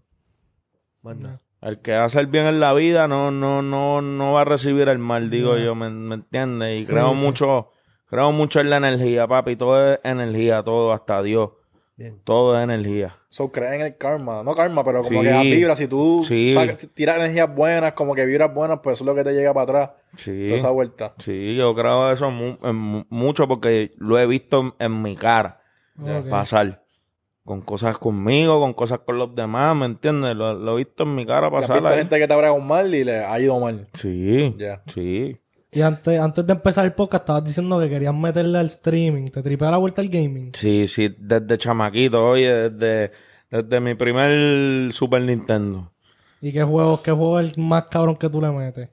[1.01, 4.45] Bueno, El que hace el bien en la vida no, no, no, no va a
[4.45, 6.83] recibir el mal, digo yo, ¿me, me entiendes?
[6.83, 7.15] Y Sí, creo sí.
[7.17, 7.71] mucho,
[8.05, 9.57] creo mucho en la energía, papi.
[9.57, 11.49] Todo es energía, todo, hasta Dios.
[11.97, 12.21] Bien.
[12.23, 13.17] Todo es energía.
[13.29, 14.41] So, crees en el karma.
[14.43, 15.25] No karma, pero como Sí.
[15.27, 15.77] que las vibras.
[15.77, 16.53] Si tú Sí.
[16.53, 19.53] sacas- tiras energías buenas, como que vibras buenas, pues eso es lo que te llega
[19.53, 19.89] para atrás.
[20.15, 20.45] Sí.
[20.47, 21.13] Toda esa vuelta.
[21.17, 25.15] Sí, yo creo eso mu- en mu- mucho porque lo he visto en, en mi
[25.15, 25.59] cara
[26.29, 26.83] pasar.
[27.43, 30.35] Con cosas conmigo, con cosas con los demás, ¿me entiendes?
[30.35, 31.99] Lo, lo he visto en mi cara ¿Y ¿Has pasar ahí.
[31.99, 33.87] gente que te habrá un mal y le ha ido mal?
[33.93, 34.83] Sí, Ya.
[34.87, 35.37] sí.
[35.72, 39.26] Y antes, antes de empezar el podcast estabas diciendo que querías meterle al streaming.
[39.26, 40.51] ¿Te tripea la vuelta al gaming?
[40.53, 43.11] Sí, sí, desde chamaquito, oye, desde,
[43.49, 45.91] desde mi primer Super Nintendo.
[46.41, 48.89] ¿Y qué juego, qué juego es el más cabrón que tú le metes?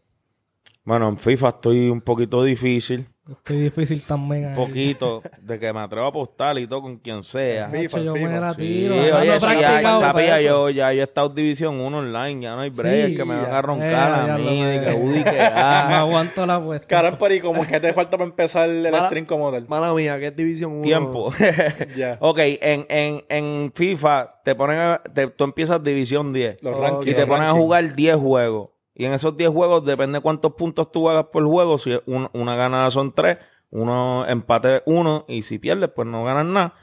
[0.85, 4.49] Bueno, en FIFA estoy un poquito difícil, Estoy difícil también.
[4.49, 7.69] un poquito, de que me atrevo a apostar y todo con quien sea.
[7.71, 8.29] FIFA, yo FIFA.
[8.29, 8.95] me la Sí, tiro.
[8.97, 12.61] oye, ando sí, ya, ya yo, ya yo he estado División 1 online, ya no
[12.61, 14.95] hay break, Sí, que me van a roncar Eh, a mí, de que.
[14.95, 16.87] Udi, que Me ah, aguanto la apuesta.
[16.87, 19.67] Caramba, ¿y como que te falta para empezar el Mala- stream como tal?
[19.69, 20.83] Mala mía, ¿qué es División 1?
[20.83, 21.33] tiempo.
[21.97, 22.19] Ya.
[22.21, 27.07] ok, en, en, en FIFA te ponen a- te- tú empiezas División 10 Los rankings.
[27.13, 28.69] y te ponen a jugar 10 juegos.
[28.95, 31.79] Y en esos 10 juegos, depende cuántos puntos tú hagas por juego.
[31.79, 33.39] Si un- una ganada son 3,
[33.71, 35.25] uno empate 1.
[35.29, 36.75] Y si pierdes, pues no ganas nada.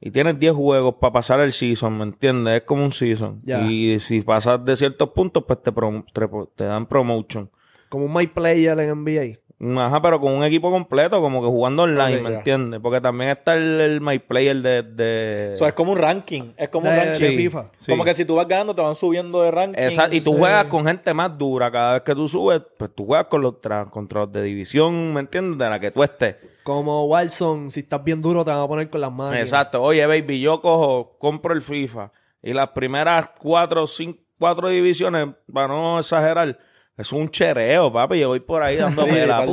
[0.00, 2.56] Y tienes 10 juegos para pasar el season, ¿me entiendes?
[2.58, 3.40] Es como un season.
[3.44, 3.60] Ya.
[3.70, 7.50] Y si pasas de ciertos puntos, pues te, te, te dan promotion.
[7.90, 9.38] Como un My Player en NBA.
[9.76, 12.80] Ajá, pero con un equipo completo, como que jugando online, ¿me entiendes?
[12.80, 14.82] Porque también está el, el My Player de...
[14.82, 15.50] de...
[15.52, 16.52] O sea, es como un ranking.
[16.56, 17.20] Es como un ranking.
[17.20, 17.66] de FIFA.
[17.76, 17.92] Sí.
[17.92, 19.78] Como que si tú vas ganando, te van subiendo de ranking.
[19.82, 20.38] Exacto, y tú Sí.
[20.38, 21.70] juegas con gente más dura.
[21.70, 25.12] Cada vez que tú subes, pues tú juegas con los tra- contra los de división,
[25.12, 25.58] ¿me entiendes?
[25.58, 26.36] De la que tú estés.
[26.62, 29.36] Como Wilson, si estás bien duro, te van a poner con las manos.
[29.36, 29.82] Exacto.
[29.82, 32.12] Oye, baby, yo cojo, compro el FIFA.
[32.42, 36.58] Y las primeras cuatro, cinco, cuatro divisiones, para no exagerar,
[37.00, 38.18] es un chereo, papi.
[38.20, 39.44] Yo voy por ahí dando pela.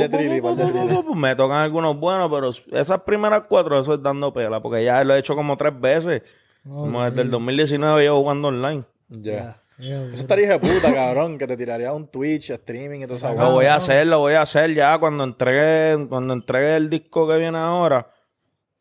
[1.16, 4.62] Me tocan algunos buenos, pero esas primeras cuatro, eso es dando pela.
[4.62, 6.22] Porque ya lo he hecho como tres veces.
[6.68, 8.84] Como desde el 2019 llevo jugando online.
[9.10, 9.62] Ya.
[9.80, 13.32] Yeah, Eso estaría de puta, cabrón, que te tiraría un Twitch, streaming y todo eso.
[13.34, 17.28] Lo voy a hacer, lo voy a hacer ya cuando entregue, cuando entregue el disco
[17.28, 18.10] que viene ahora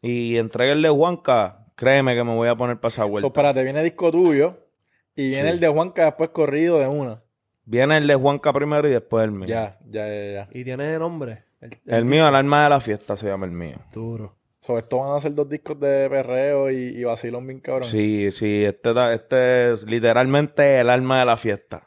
[0.01, 3.27] y entregue el de Juanca, créeme que me voy a poner para esa vuelta.
[3.27, 4.57] So, espérate, viene disco tuyo
[5.15, 5.55] y viene Sí.
[5.57, 7.23] el de Juanca después corrido de una.
[7.67, 9.49] Viene el de Juanca primero y después el mío.
[9.49, 10.49] Ya, ya, ya, ya.
[10.53, 11.45] Y tiene nombre.
[11.61, 13.77] El, El mío, el alma de la fiesta se llama el mío.
[13.93, 14.35] duro.
[14.61, 17.85] So, estos van a ser dos discos de perreo y, y vacilón bien cabrón.
[17.89, 21.85] Sí, sí, este, da- este es literalmente el alma de la fiesta.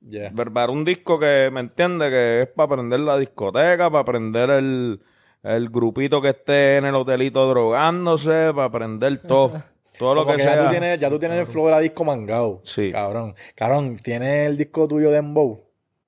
[0.00, 0.30] Ya.
[0.32, 5.02] Ver- un disco que me entiende que es para aprender la discoteca, para aprender el,
[5.42, 9.62] el grupito que esté en el hotelito drogándose, para aprender todo.
[10.02, 10.56] Todo lo Como que, que sea.
[10.56, 12.60] ya tú tienes, ya tú tienes el flow de la disco mangado.
[12.64, 12.90] Sí.
[12.90, 13.34] Cabrón.
[13.54, 15.64] Cabrón, ¿tienes el disco tuyo de Embow?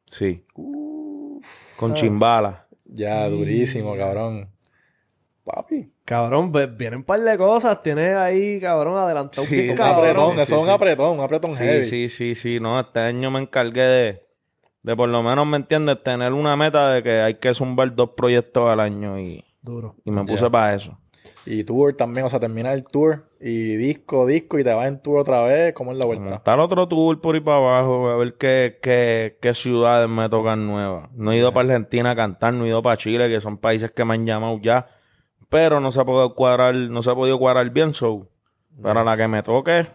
[0.07, 0.45] Sí.
[1.77, 2.67] Con chimbala.
[2.85, 4.51] Ya, durísimo, cabrón.
[5.45, 5.93] Papi.
[6.05, 7.83] Cabrón, vienen un par de cosas.
[7.83, 9.99] Tienes ahí, cabrón, adelantado Sí, un pico, cabrón.
[10.09, 11.85] apretón, sí, eso es un apretón, un apretón Sí, heavy.
[11.85, 12.61] sí, sí, sí.
[12.61, 14.23] No, este año me encargué de,
[14.83, 16.03] de por lo menos, ¿me entiendes?
[16.03, 19.97] Tener una meta de que hay que zumbar dos proyectos al año y, Duro.
[20.05, 20.99] y me puse para eso.
[21.47, 25.03] Y tour también, o sea, termina el tour y disco, disco y te vas en
[25.03, 25.75] tour otra vez.
[25.75, 26.25] ¿Cómo es la vuelta?
[26.25, 30.67] Montar otro tour por ahí para abajo, a ver qué, qué, qué ciudades me tocan
[30.67, 31.11] nuevas.
[31.15, 33.91] No he ido para Argentina a cantar, no he ido para Chile, que son países
[33.91, 34.87] que me han llamado ya.
[35.49, 38.27] pero no se ha podido cuadrar, no se ha podido cuadrar bien, so.
[38.83, 39.87] Pero a la que me toque,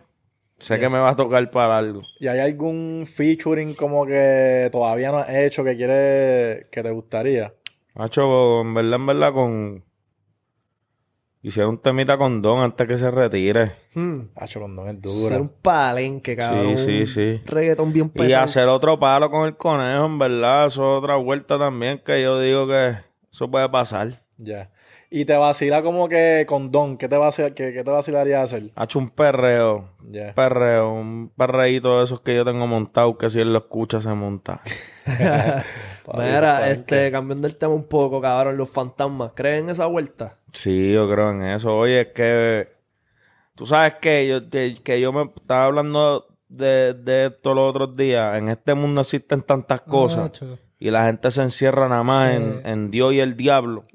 [0.58, 2.02] sé que me va a tocar para algo.
[2.20, 7.54] ¿Y hay algún featuring como que todavía no has hecho que quieres, que te gustaría?
[7.96, 9.84] Hacho, en verdad, en verdad, con.
[11.42, 13.72] Hicieron un temita con Don antes que se retire.
[13.94, 14.24] Hmm.
[14.36, 15.38] Hacho, con Don es Ser dura.
[15.40, 16.76] un palenque, cabrón.
[16.76, 17.42] sí, un sí.
[17.46, 18.44] Reggaetón bien Y pesado.
[18.44, 22.40] hacer otro palo con el conejo, en verdad, eso es otra vuelta también que yo
[22.42, 22.96] digo que
[23.32, 24.22] eso puede pasar.
[24.38, 24.70] Ya.
[25.12, 26.98] Y te vacila como que con Don.
[26.98, 28.72] ¿Qué te, vacila, qué, qué te vacilaría hacer?
[28.76, 30.28] Ha hecho un perreo, Ya.
[30.28, 34.02] un perreo, un perreíto de esos que yo tengo montado, que si él lo escucha
[34.02, 34.62] se monta.
[36.18, 39.32] Mira, este, cambiando el tema un poco, cabrón, los fantasmas.
[39.36, 40.38] ¿Creen en esa vuelta?
[40.54, 41.76] Sí, yo creo en eso.
[41.76, 42.68] Oye, es que
[43.56, 47.96] tú sabes que yo, que, que yo me estaba hablando de, de esto los otros
[47.96, 48.38] días.
[48.38, 50.32] En este mundo existen tantas cosas
[50.80, 52.36] y la gente se encierra nada más Sí.
[52.38, 53.86] en, en Dios y el diablo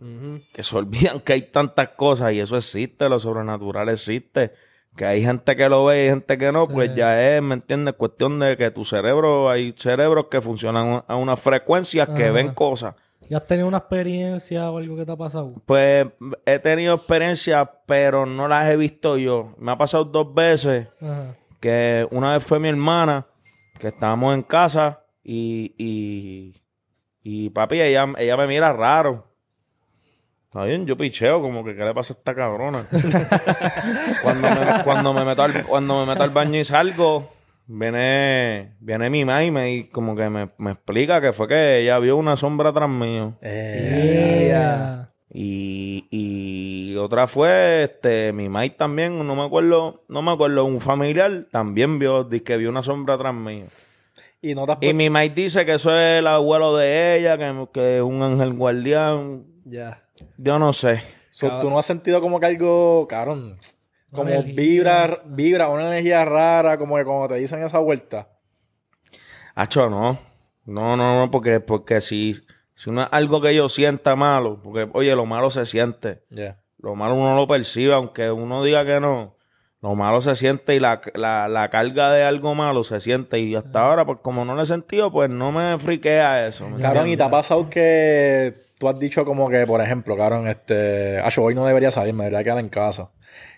[0.53, 4.53] que se olvidan que hay tantas cosas y eso existe, lo sobrenatural existe.
[4.97, 7.55] Que hay gente que lo ve y hay gente que no, pues ya es, ¿me
[7.55, 7.95] entiendes?
[7.95, 12.33] Cuestión de que tu cerebro, hay cerebros que funcionan a unas frecuencias que Ajá.
[12.33, 12.95] ven cosas.
[13.29, 15.55] ¿Y has tenido una experiencia o algo que te ha pasado?
[15.67, 16.07] Pues
[16.47, 19.55] he tenido experiencias, pero no las he visto yo.
[19.59, 21.35] Me ha pasado dos veces Ajá.
[21.59, 23.27] que una vez fue mi hermana,
[23.81, 26.55] que estábamos en casa y, y,
[27.23, 29.27] y papi, ella, ella me mira raro.
[30.55, 32.87] Está bien, yo picheo, como que qué le pasa a esta cabrona.
[34.23, 37.29] cuando, me, cuando, me meto al, cuando me meto al baño y salgo,
[37.67, 41.99] viene, viene mi mamá y me, como que me, me explica que fue que ella
[41.99, 43.37] vio una sombra atrás mío.
[43.43, 45.11] Eh, Yeah.
[45.29, 50.79] Y, y otra fue, este, mi Mike también, no me acuerdo, no me acuerdo, un
[50.79, 53.65] familiar también vio, di que vio una sombra atrás mío.
[54.41, 57.97] Y no Y mi Mike dice que eso es el abuelo de ella, que, que
[57.97, 59.47] es un ángel guardián.
[59.65, 60.04] Ya.
[60.37, 61.03] Yo no sé.
[61.31, 63.59] So, ¿Tú no has sentido como que algo, cabrón?
[64.13, 64.55] Como energía.
[64.55, 68.29] vibra, vibra, una energía rara, como que cuando te dicen esa vuelta.
[69.55, 70.19] Hacho, no.
[70.65, 72.41] No, no, no, porque, porque si,
[72.75, 76.23] si no es algo que yo sienta malo, porque, oye, lo malo se siente.
[76.31, 76.61] Ya.
[76.79, 79.37] Lo malo uno lo percibe, aunque uno diga que no.
[79.81, 83.41] Lo malo se siente y la, la, la carga de algo malo se siente.
[83.41, 86.69] Y hasta ahora, pues como no lo he sentido, pues no me friquea eso.
[86.71, 90.47] ¿me Cabrón, ¿y te ha pasado que tú has dicho como que, por ejemplo, cabrón,
[90.47, 91.19] este...
[91.39, 93.11] Hoy no debería salir, me debería quedar en casa.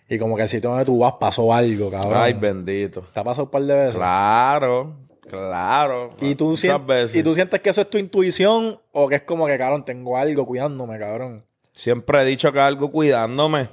[0.09, 2.15] Y como que el sitio donde tú vas pasó algo, cabrón.
[2.15, 3.01] Ay, bendito.
[3.13, 3.97] ¿Te ha pasado un par de veces?
[3.97, 4.95] Claro,
[5.29, 6.11] claro.
[6.21, 7.17] ¿Y tú, Muchas veces.
[7.17, 10.17] ¿Y tú sientes que eso es tu intuición o que es como que, cabrón, tengo
[10.17, 11.45] algo cuidándome, cabrón?
[11.73, 13.69] Siempre he dicho que algo cuidándome.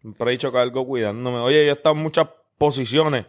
[0.00, 1.38] Siempre he dicho que algo cuidándome.
[1.38, 2.26] Oye, yo he estado en muchas
[2.58, 3.26] posiciones.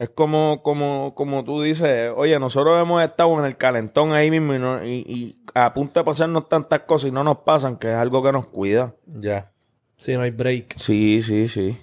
[0.00, 4.54] Es como, como, como tú dices, oye, nosotros hemos estado en el calentón ahí mismo
[4.54, 7.88] y, no- y, y a punto de pasarnos tantas cosas y no nos pasan, que
[7.88, 8.94] es algo que nos cuida.
[9.06, 9.52] Ya.
[9.98, 10.78] Sí, no hay break.
[10.78, 11.76] Sí, sí, sí.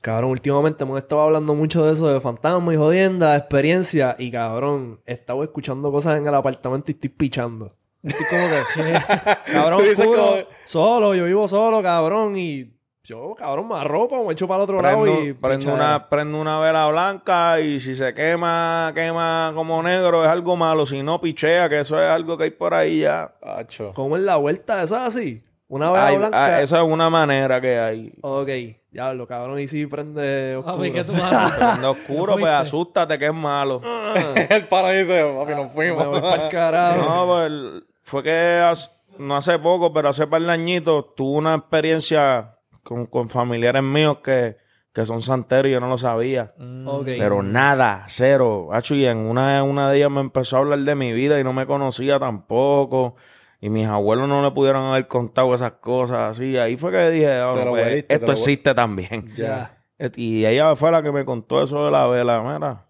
[0.00, 4.14] Cabrón, últimamente hemos estado hablando mucho de eso, de fantasmas y jodienda, experiencia.
[4.20, 7.74] Y cabrón, he estado escuchando cosas en el apartamento y estoy pichando.
[8.04, 8.92] Estoy como que,
[9.52, 12.36] cabrón, como- solo, yo vivo solo, cabrón.
[12.36, 12.70] Y
[13.04, 16.58] yo, cabrón, me arropo, me echo para el otro lado y Prendo, una, prendo una
[16.58, 20.86] vela blanca y si se quema, quema como negro, es algo malo.
[20.86, 23.34] Si no, pichea, que eso es algo que hay por ahí ya.
[23.42, 23.92] Acho.
[23.94, 24.82] ¿Cómo es la vuelta?
[24.82, 25.44] ¿Eso es así?
[25.68, 26.44] Una vela Ay, blanca.
[26.46, 28.12] ah, esa es una manera que hay.
[28.22, 28.48] Ok,
[28.90, 29.58] diablo, cabrón.
[29.58, 30.76] Y si prende oscuro.
[30.78, 31.58] Papi, ¿qué tú haces?
[31.58, 33.82] Cuando oscuro, pues asústate que es malo.
[34.48, 36.20] el pana dice, papi, nos Me voy fuimos.
[36.20, 37.02] pa'l carajo.
[37.02, 38.88] No, pues fue que hace-
[39.18, 42.53] no hace poco, pero hace par de añitos tuve una experiencia
[42.84, 44.56] con, con familiares míos que,
[44.92, 46.54] que son santeros y yo no lo sabía.
[46.86, 47.06] Ok.
[47.06, 48.68] Pero nada, cero.
[48.72, 51.44] Hacho, y en una, una de ellas me empezó a hablar de mi vida y
[51.44, 53.16] no me conocía tampoco.
[53.60, 56.56] Y mis abuelos no le pudieron haber contado esas cosas así.
[56.56, 59.32] Ahí fue que dije, ah, lo pues, esto existe también.
[59.34, 59.78] Ya.
[60.16, 62.42] Y ella fue la que me contó eso de la vela.
[62.42, 62.84] Mira,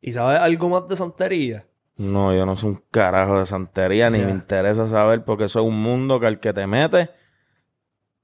[0.00, 1.64] ¿Y sabes algo más de santería?
[1.98, 5.66] no, yo no soy un carajo de santería, ni me interesa saber, porque eso es
[5.66, 7.10] un mundo que el que te metes,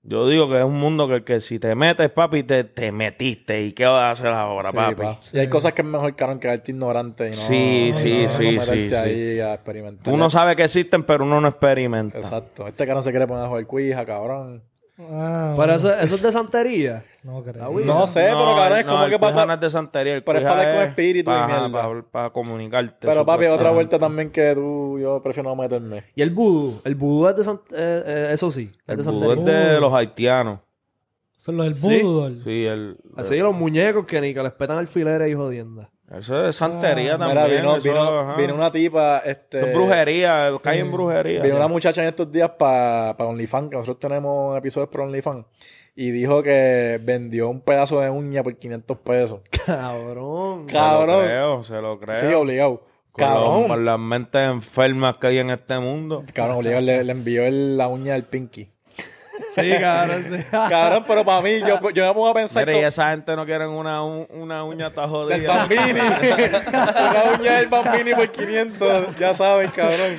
[0.07, 2.93] yo digo que es un mundo que el que si te metes, papi, te, te
[2.93, 3.63] metiste.
[3.63, 4.95] ¿Y qué vas a hacer ahora, Sí, papi?
[5.03, 5.19] pa.
[5.33, 7.37] Y hay cosas que es mejor, cabrón, quedarte ignorante y no...
[7.37, 8.95] Sí, sí, no- sí, no meterte sí, sí.
[8.95, 10.13] ahí a experimentar.
[10.13, 12.19] Uno sabe que existen, pero uno no experimenta.
[12.19, 12.67] Exacto.
[12.67, 14.63] Este que no se quiere poner a jugar cuija, cabrón.
[14.97, 17.05] Ah, Pero eso, eso es de santería.
[17.25, 17.65] no creo.
[17.65, 17.81] Ah.
[17.85, 19.45] No sé, pero cabrón, es no, como el que pasa...
[19.47, 20.15] no es de santería.
[20.15, 21.73] el pero es para hablar con espíritu y para, mierda.
[21.73, 23.07] Para, para comunicarte.
[23.09, 26.05] Pero papi, otra vuelta también que tú, yo prefiero no meterme.
[26.15, 26.81] ¿Y el vudú?
[26.85, 28.31] El vudú es de santería.
[28.33, 28.71] eso sí.
[28.87, 30.61] Es El de vudú es de los haitianos.
[31.37, 32.01] Eso es lo del Sí.
[32.03, 32.43] voodoo.
[32.45, 32.97] Sí, el...
[33.17, 35.91] Así los muñecos que ni que les petan alfileres y jodienda.
[36.19, 37.61] Eso es santería Mira, también.
[37.63, 38.37] vino, eso, vino, ajá.
[38.37, 39.59] vino una tipa, este...
[39.59, 41.43] Eso es brujería, cae en brujería.
[41.43, 45.45] Vino una muchacha en estos días para OnlyFans, que nosotros tenemos episodios para OnlyFans,
[45.97, 49.41] y dijo que vendió un pedazo de uña por 500 pesos.
[49.67, 50.67] Cabrón.
[50.69, 51.17] Se Cabrón.
[51.21, 52.17] lo creo, se lo creo.
[52.17, 52.83] Sí, obligado.
[53.13, 53.69] Con, los- Cabrón.
[53.69, 56.25] con las mentes enfermas que hay en este mundo.
[56.33, 58.71] Cabrón, obligado, le, le envió el- la uña del Pinky.
[59.55, 60.25] Sí, cabrón.
[60.29, 60.45] Sí.
[60.51, 62.67] Cabrón, pero para mí, yo, yo me pongo a pensar...
[62.67, 65.37] Mira, y esa gente no quieren una, un- una uña tan jodida.
[65.37, 66.01] Del Bambini.
[66.01, 69.17] Una uña del Bambini por 500.
[69.19, 70.17] Ya saben, cabrón.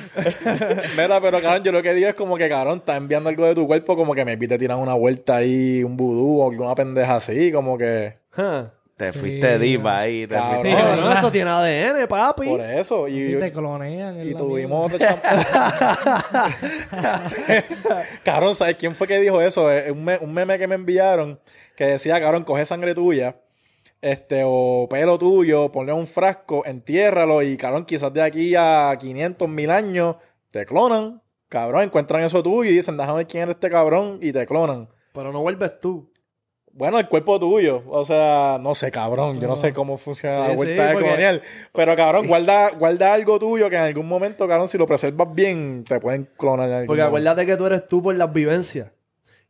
[0.96, 3.54] Mira, pero cabrón, yo lo que digo es como que, cabrón, estás enviando algo de
[3.54, 7.16] tu cuerpo, como que me te tiran una vuelta ahí, un vudú o alguna pendeja
[7.16, 8.16] así, como que.
[8.36, 8.68] Huh.
[8.96, 10.26] Te Sí, fuiste diva ahí.
[10.26, 10.60] Te Cabrón.
[10.62, 11.18] fuiste- Sí, ¿verdad?
[11.18, 12.46] eso tiene ADN, papi.
[12.48, 13.08] Por eso.
[13.08, 14.26] Y, Y te clonean.
[14.26, 14.98] y tuvimos otro
[18.24, 19.70] Cabrón, ¿sabes quién fue que dijo eso?
[19.70, 21.38] Eh, Un, me- un meme que me enviaron
[21.76, 23.36] que decía, cabrón, coge sangre tuya.
[24.00, 29.48] Este, o pelo tuyo, ponle un frasco, entiérralo y, cabrón, quizás de aquí a 500
[29.48, 30.16] mil años
[30.50, 31.22] te clonan.
[31.48, 34.88] Cabrón, encuentran eso tuyo y dicen, déjame ver quién es este cabrón y te clonan.
[35.12, 36.10] Pero no vuelves tú.
[36.76, 37.82] Bueno, el cuerpo tuyo.
[37.88, 39.40] O sea, no sé, cabrón.
[39.40, 41.42] Yo no sé cómo funciona Sí, la vuelta sí, de porque- colonial.
[41.72, 45.84] Pero, cabrón, guarda, guarda algo tuyo que en algún momento, cabrón, si lo preservas bien,
[45.84, 46.68] te pueden clonar.
[46.68, 47.06] Porque momento.
[47.06, 48.90] acuérdate que tú eres tú por las vivencias.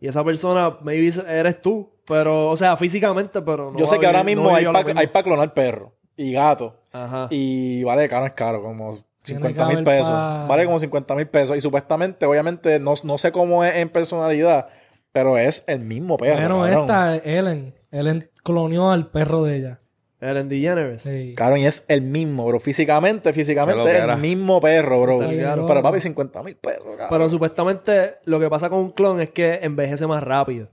[0.01, 1.91] Y esa persona, maybe eres tú.
[2.07, 3.79] Pero, o sea, físicamente, pero no.
[3.79, 6.75] Yo sé que ahora mismo no hay para pa clonar perros y gatos.
[6.93, 7.27] Ajá.
[7.31, 8.93] Y vale, caro es caro, como
[9.25, 10.11] 50 que mil pesos.
[10.13, 11.57] pa- Vale como 50 mil pesos.
[11.57, 14.69] Y supuestamente, obviamente, no, no sé cómo es en personalidad,
[15.17, 16.59] pero es el mismo perro.
[16.59, 16.81] Bueno, cabrón.
[16.83, 17.75] esta, Ellen.
[17.91, 19.79] Ellen clonió al perro de ella.
[20.21, 21.01] Ellen DeGeneres.
[21.05, 21.33] Sí.
[21.35, 22.61] Cabrón, y es el mismo, bro.
[22.61, 25.19] Físicamente, físicamente es el mismo perro, bro.
[25.21, 27.07] Pero papi, 50 mil pesos, cabrón.
[27.09, 30.69] Pero supuestamente lo que pasa con un clon es que envejece más rápido.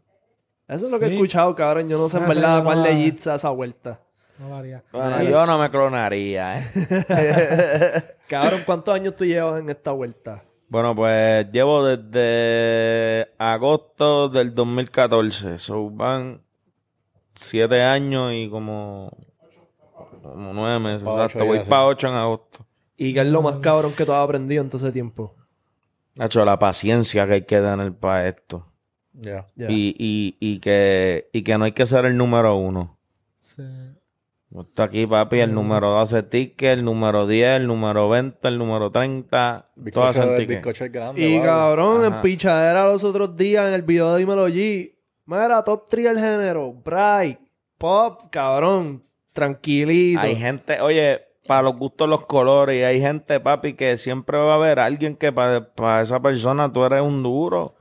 [0.68, 1.88] Eso es lo que he escuchado, cabrón.
[1.88, 4.02] Yo no sé en Ah, verdad cuál no, legit esa vuelta.
[4.40, 4.84] No varía.
[4.92, 8.04] Bueno, yo no me clonaría, ¿eh?
[8.28, 10.44] Cabrón, ¿cuántos años tú llevas en esta vuelta?
[10.74, 15.60] Bueno, pues llevo desde agosto del 2014.
[15.60, 16.42] So, van
[17.36, 19.16] siete años y como,
[20.24, 21.04] como nueve meses.
[21.04, 22.66] Pa' Exacto, voy para ocho en agosto.
[22.98, 25.36] ¿Y qué es lo más cabrón que tú has aprendido en todo ese tiempo?
[26.16, 28.66] Nacho, la paciencia que hay que tener para esto.
[29.14, 29.46] Ya.
[29.54, 29.70] Ya.
[29.70, 32.98] Y, y, y, que, y que no hay que ser el número uno.
[33.42, 33.62] Sí.
[34.62, 38.92] Está aquí, papi, el número 12 ticket, el número 10, el número 20, el número
[38.92, 39.30] 30.
[39.32, 40.58] Todas Bizcocho, hacen el ticket.
[40.58, 44.48] bizcocho es grande, Y cabrón, en pichadera los otros días en el video de Dímelo
[44.48, 44.96] G.
[45.26, 46.72] Mira, top 3 del género.
[46.72, 47.40] Bright,
[47.80, 49.04] pop, cabrón.
[49.32, 50.22] Tranquilito.
[50.22, 54.54] Hay gente, oye, para los gustos los colores, y hay gente, papi, que siempre va
[54.54, 57.76] a haber alguien que para esa persona tú eres un duro.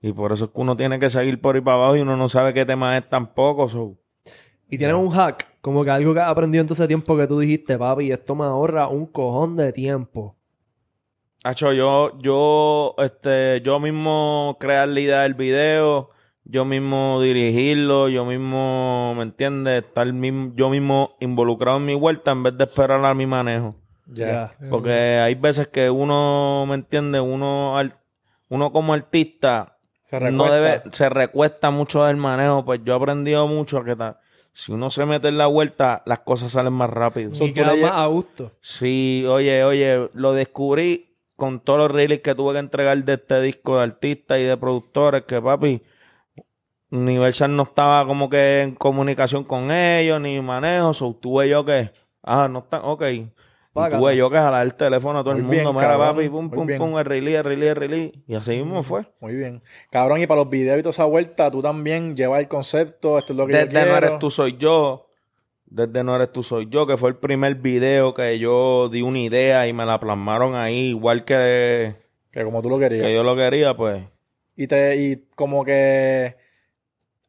[0.00, 2.16] Y por eso es que uno tiene que seguir por ahí para abajo y uno
[2.16, 3.68] no sabe qué tema es tampoco.
[3.68, 3.98] so.
[4.68, 7.26] Y tienes un hack, como que algo que has aprendido en todo ese tiempo que
[7.26, 10.34] tú dijiste, papi, esto me ahorra un cojón de tiempo.
[11.44, 16.08] Hacho, yo, yo, este, yo mismo crear la idea del video,
[16.44, 19.84] yo mismo dirigirlo, yo mismo, ¿me entiendes?
[19.84, 23.76] Estar mismo, yo mismo involucrado en mi vuelta en vez de esperar a mi manejo.
[24.06, 24.52] Ya.
[24.70, 27.20] Porque hay veces que uno, ¿me entiende?
[27.20, 27.76] Uno,
[28.48, 30.54] uno como artista Se no recuesta.
[30.56, 32.64] debe, se recuesta mucho del manejo.
[32.64, 34.20] Pues yo he aprendido mucho a que ta-
[34.56, 37.30] si uno se mete en la vuelta, las cosas salen más rápido.
[37.44, 38.52] Y queda más a gusto.
[38.62, 43.42] Sí, oye, oye, lo descubrí con todos los releases que tuve que entregar de este
[43.42, 45.82] disco de artistas y de productores, que papi,
[46.90, 51.92] Universal no estaba como que en comunicación con ellos, ni manejo, so, tuve yo que,
[52.22, 53.02] ah, no están, ok.
[53.76, 53.98] Págate.
[53.98, 56.50] tuve yo que jalar el teléfono a todo el mundo, bien, mira, cabrón, papi, pum,
[56.50, 56.78] pum, bien.
[56.78, 58.12] pum, el release, el release, el release.
[58.26, 59.04] Y así mismo fue.
[59.20, 59.62] Muy bien.
[59.90, 63.32] Cabrón, y para los videos y toda esa vuelta, tú también llevas el concepto, esto
[63.32, 63.90] es lo que yo Desde quiero.
[63.92, 65.10] No Eres Tú Soy Yo,
[65.66, 69.18] desde No Eres Tú Soy Yo, que fue el primer video que yo di una
[69.18, 71.94] idea y me la plasmaron ahí, igual que,
[72.32, 73.04] Que como tú lo querías.
[73.04, 74.02] que yo lo quería, pues.
[74.56, 76.36] Y, te, y como que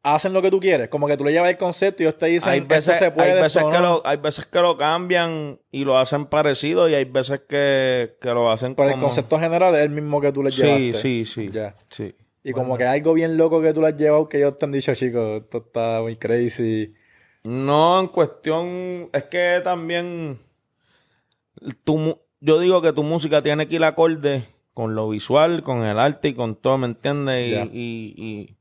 [0.02, 0.88] hacen lo que tú quieres.
[0.88, 3.10] Como que tú le llevas el concepto y ellos te dicen, Hay veces, esto se
[3.10, 3.80] puede, hay, veces que no".
[3.80, 8.28] lo, hay veces que lo cambian y lo hacen parecido y hay veces que, que
[8.30, 9.06] lo hacen Pero el como...
[9.06, 10.92] concepto general es el mismo que tú le Sí, llevaste.
[10.98, 11.50] sí, sí.
[11.52, 11.74] Ya.
[11.90, 12.14] sí.
[12.44, 14.72] Y como que algo bien loco que tú le has llevado que ellos te han
[14.72, 16.94] dicho, chicos, esto está muy crazy.
[17.44, 19.10] No, en cuestión...
[19.12, 20.38] Es que también...
[21.84, 25.98] Tu, yo digo que tu música tiene que ir acorde con lo visual, con el
[25.98, 27.48] arte y con todo, ¿me entiendes?
[27.48, 27.64] Y, Ya.
[27.64, 28.56] y, y,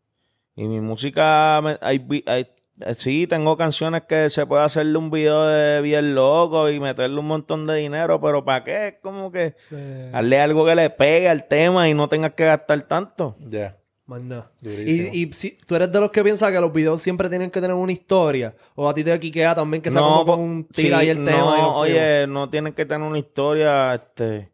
[0.58, 1.60] y mi música...
[1.80, 2.48] hay, vi- hay-
[2.86, 7.20] eh, sí, tengo canciones que se puede hacerle un video de bien loco y meterle
[7.20, 8.88] un montón de dinero, pero ¿para qué?
[8.90, 9.56] Es como que...
[9.70, 9.76] Sí.
[10.14, 13.36] Hazle algo que le pegue al tema y no tengas que gastar tanto.
[13.40, 13.78] Ya.
[14.06, 14.52] Más nada.
[14.62, 15.10] Durísimo.
[15.12, 17.60] Y, y si tú eres de los que piensa que los videos siempre tienen que
[17.60, 20.64] tener una historia, o a ti te quiquea también que sea como po- con un
[20.66, 21.56] tira sí, ahí el tema.
[21.58, 24.50] y No, oye, no tienen que tener una historia, este.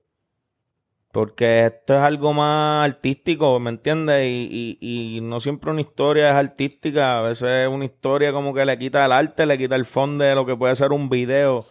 [1.14, 4.26] Porque esto es algo más artístico, ¿me entiendes?
[4.28, 7.20] Y, y, y no siempre una historia es artística.
[7.20, 10.34] A veces una historia como que le quita el arte, le quita el fondo de
[10.34, 11.68] lo que puede ser un video.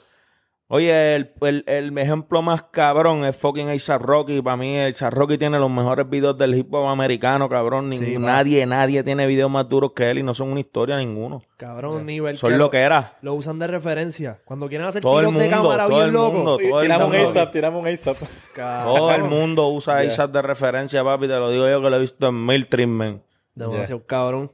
[0.74, 4.40] Oye, el, el, el ejemplo más cabrón es fucking A$AP Rocky.
[4.40, 7.90] Para mí, A$AP Rocky tiene los mejores videos del hip hop americano, cabrón.
[7.90, 8.20] Ni- Sí, va.
[8.20, 11.42] nadie, nadie tiene videos más duros que él y no son una historia ninguno.
[11.58, 12.38] Cabrón, nivel.
[12.38, 13.18] Son que lo que era.
[13.20, 14.40] Lo usan de referencia.
[14.46, 16.32] Cuando quieren hacer Todo el tiros de mundo, cámara todo bien el loco.
[16.32, 17.28] mundo, todo el tiramos un mundo.
[17.30, 18.16] ASAP, tiramos un ASAP.
[18.56, 21.28] Todo el mundo usa ASAP de referencia, papi.
[21.28, 23.22] Te lo digo yo que lo he visto en mil treatment.
[23.54, 24.50] Demasiado cabrón.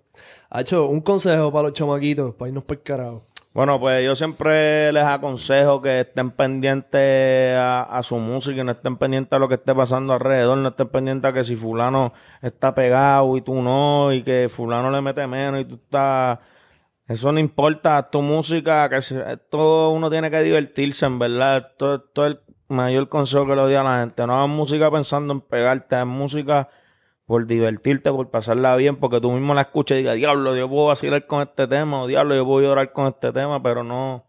[0.51, 3.25] Ha hecho un consejo para los chamaquitos, para irnos por el carajo.
[3.59, 9.32] Bueno, pues yo siempre les aconsejo que estén pendientes a, su música no estén pendientes
[9.32, 10.59] a lo que esté pasando alrededor.
[10.59, 14.92] No estén pendientes a que si fulano está pegado y tú no, y que fulano
[14.92, 16.38] le mete menos y tú estás...
[17.09, 21.56] Eso no importa, tu música, que se- esto uno tiene que divertirse, en verdad.
[21.56, 22.02] Esto es
[22.34, 24.24] el mayor consejo que le doy a la gente.
[24.24, 26.68] No hagas música pensando en pegarte, haz música
[27.29, 30.87] por divertirte, por pasarla bien, porque tú mismo la escuchas y digas, diablo, yo puedo
[30.87, 34.24] vacilar con este tema, o diablo, yo puedo llorar con este tema, pero no,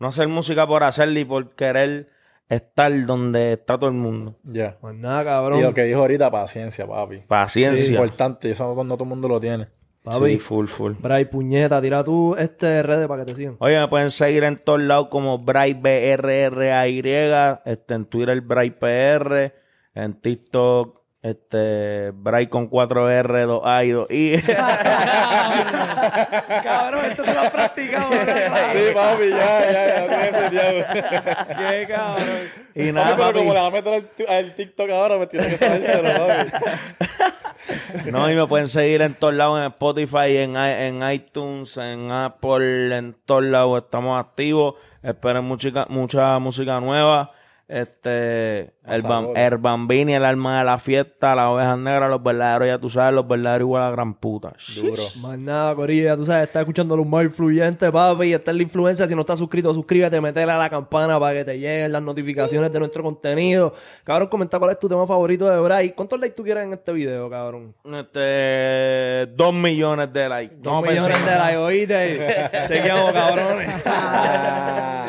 [0.00, 2.10] no hacer música por hacerla y por querer
[2.48, 4.34] estar donde está todo el mundo.
[4.42, 4.76] Ya.
[4.82, 5.60] Más nada, cabrón.
[5.60, 7.18] Y lo que dijo ahorita, paciencia, papi.
[7.18, 7.88] Es Paciencia.
[7.92, 9.68] importante, eso no todo el mundo lo tiene.
[10.02, 10.30] Papi.
[10.30, 10.94] Sí, full, full.
[10.98, 13.58] Bray, puñeta, tira tú este redes para que te sigan.
[13.60, 16.98] Oye, me pueden seguir en todos lados como Bray BRRAY,
[17.64, 19.54] este, en Twitter Bray PR,
[19.94, 24.42] en TikTok este Bray con 4R, 2A y 2I.
[26.62, 28.10] cabrón, esto te lo has practicado.
[28.10, 28.16] Sí,
[28.94, 30.06] papi, ya, ya,
[30.50, 30.72] ya.
[31.58, 32.26] Qué cabrón.
[32.74, 33.38] y Papi, nada, pero papi.
[33.38, 36.50] como le va a meter al, al TikTok ahora, me tiene que sabérselo, papi.
[38.10, 42.96] No, y me pueden seguir en todos lados, en Spotify, en, en iTunes, en Apple,
[42.96, 44.76] en todos lados estamos activos.
[45.02, 47.32] Esperen mucha, mucha música nueva.
[47.72, 52.66] Este, el, bam- el Bambini, el alma de la fiesta, las ovejas negras, los verdaderos,
[52.66, 54.52] ya tú sabes, los verdaderos igual a gran puta.
[54.74, 55.00] Duro.
[55.20, 58.56] Más nada, Corillo, ya tú sabes, estás escuchando los más influyentes, papi, y está en
[58.56, 59.06] la influencia.
[59.06, 62.72] Si no estás suscrito, suscríbete, metele a la campana para que te lleguen las notificaciones
[62.72, 63.72] de nuestro contenido.
[64.02, 65.90] Cabrón, comenta cuál es tu tema favorito de Bray.
[65.90, 67.72] ¿Cuántos likes tú quieres en este video, cabrón?
[67.84, 70.56] Este, dos millones de likes.
[70.58, 72.50] Dos millones de likes, oíste.
[72.66, 73.70] Chequeamos, cabrones.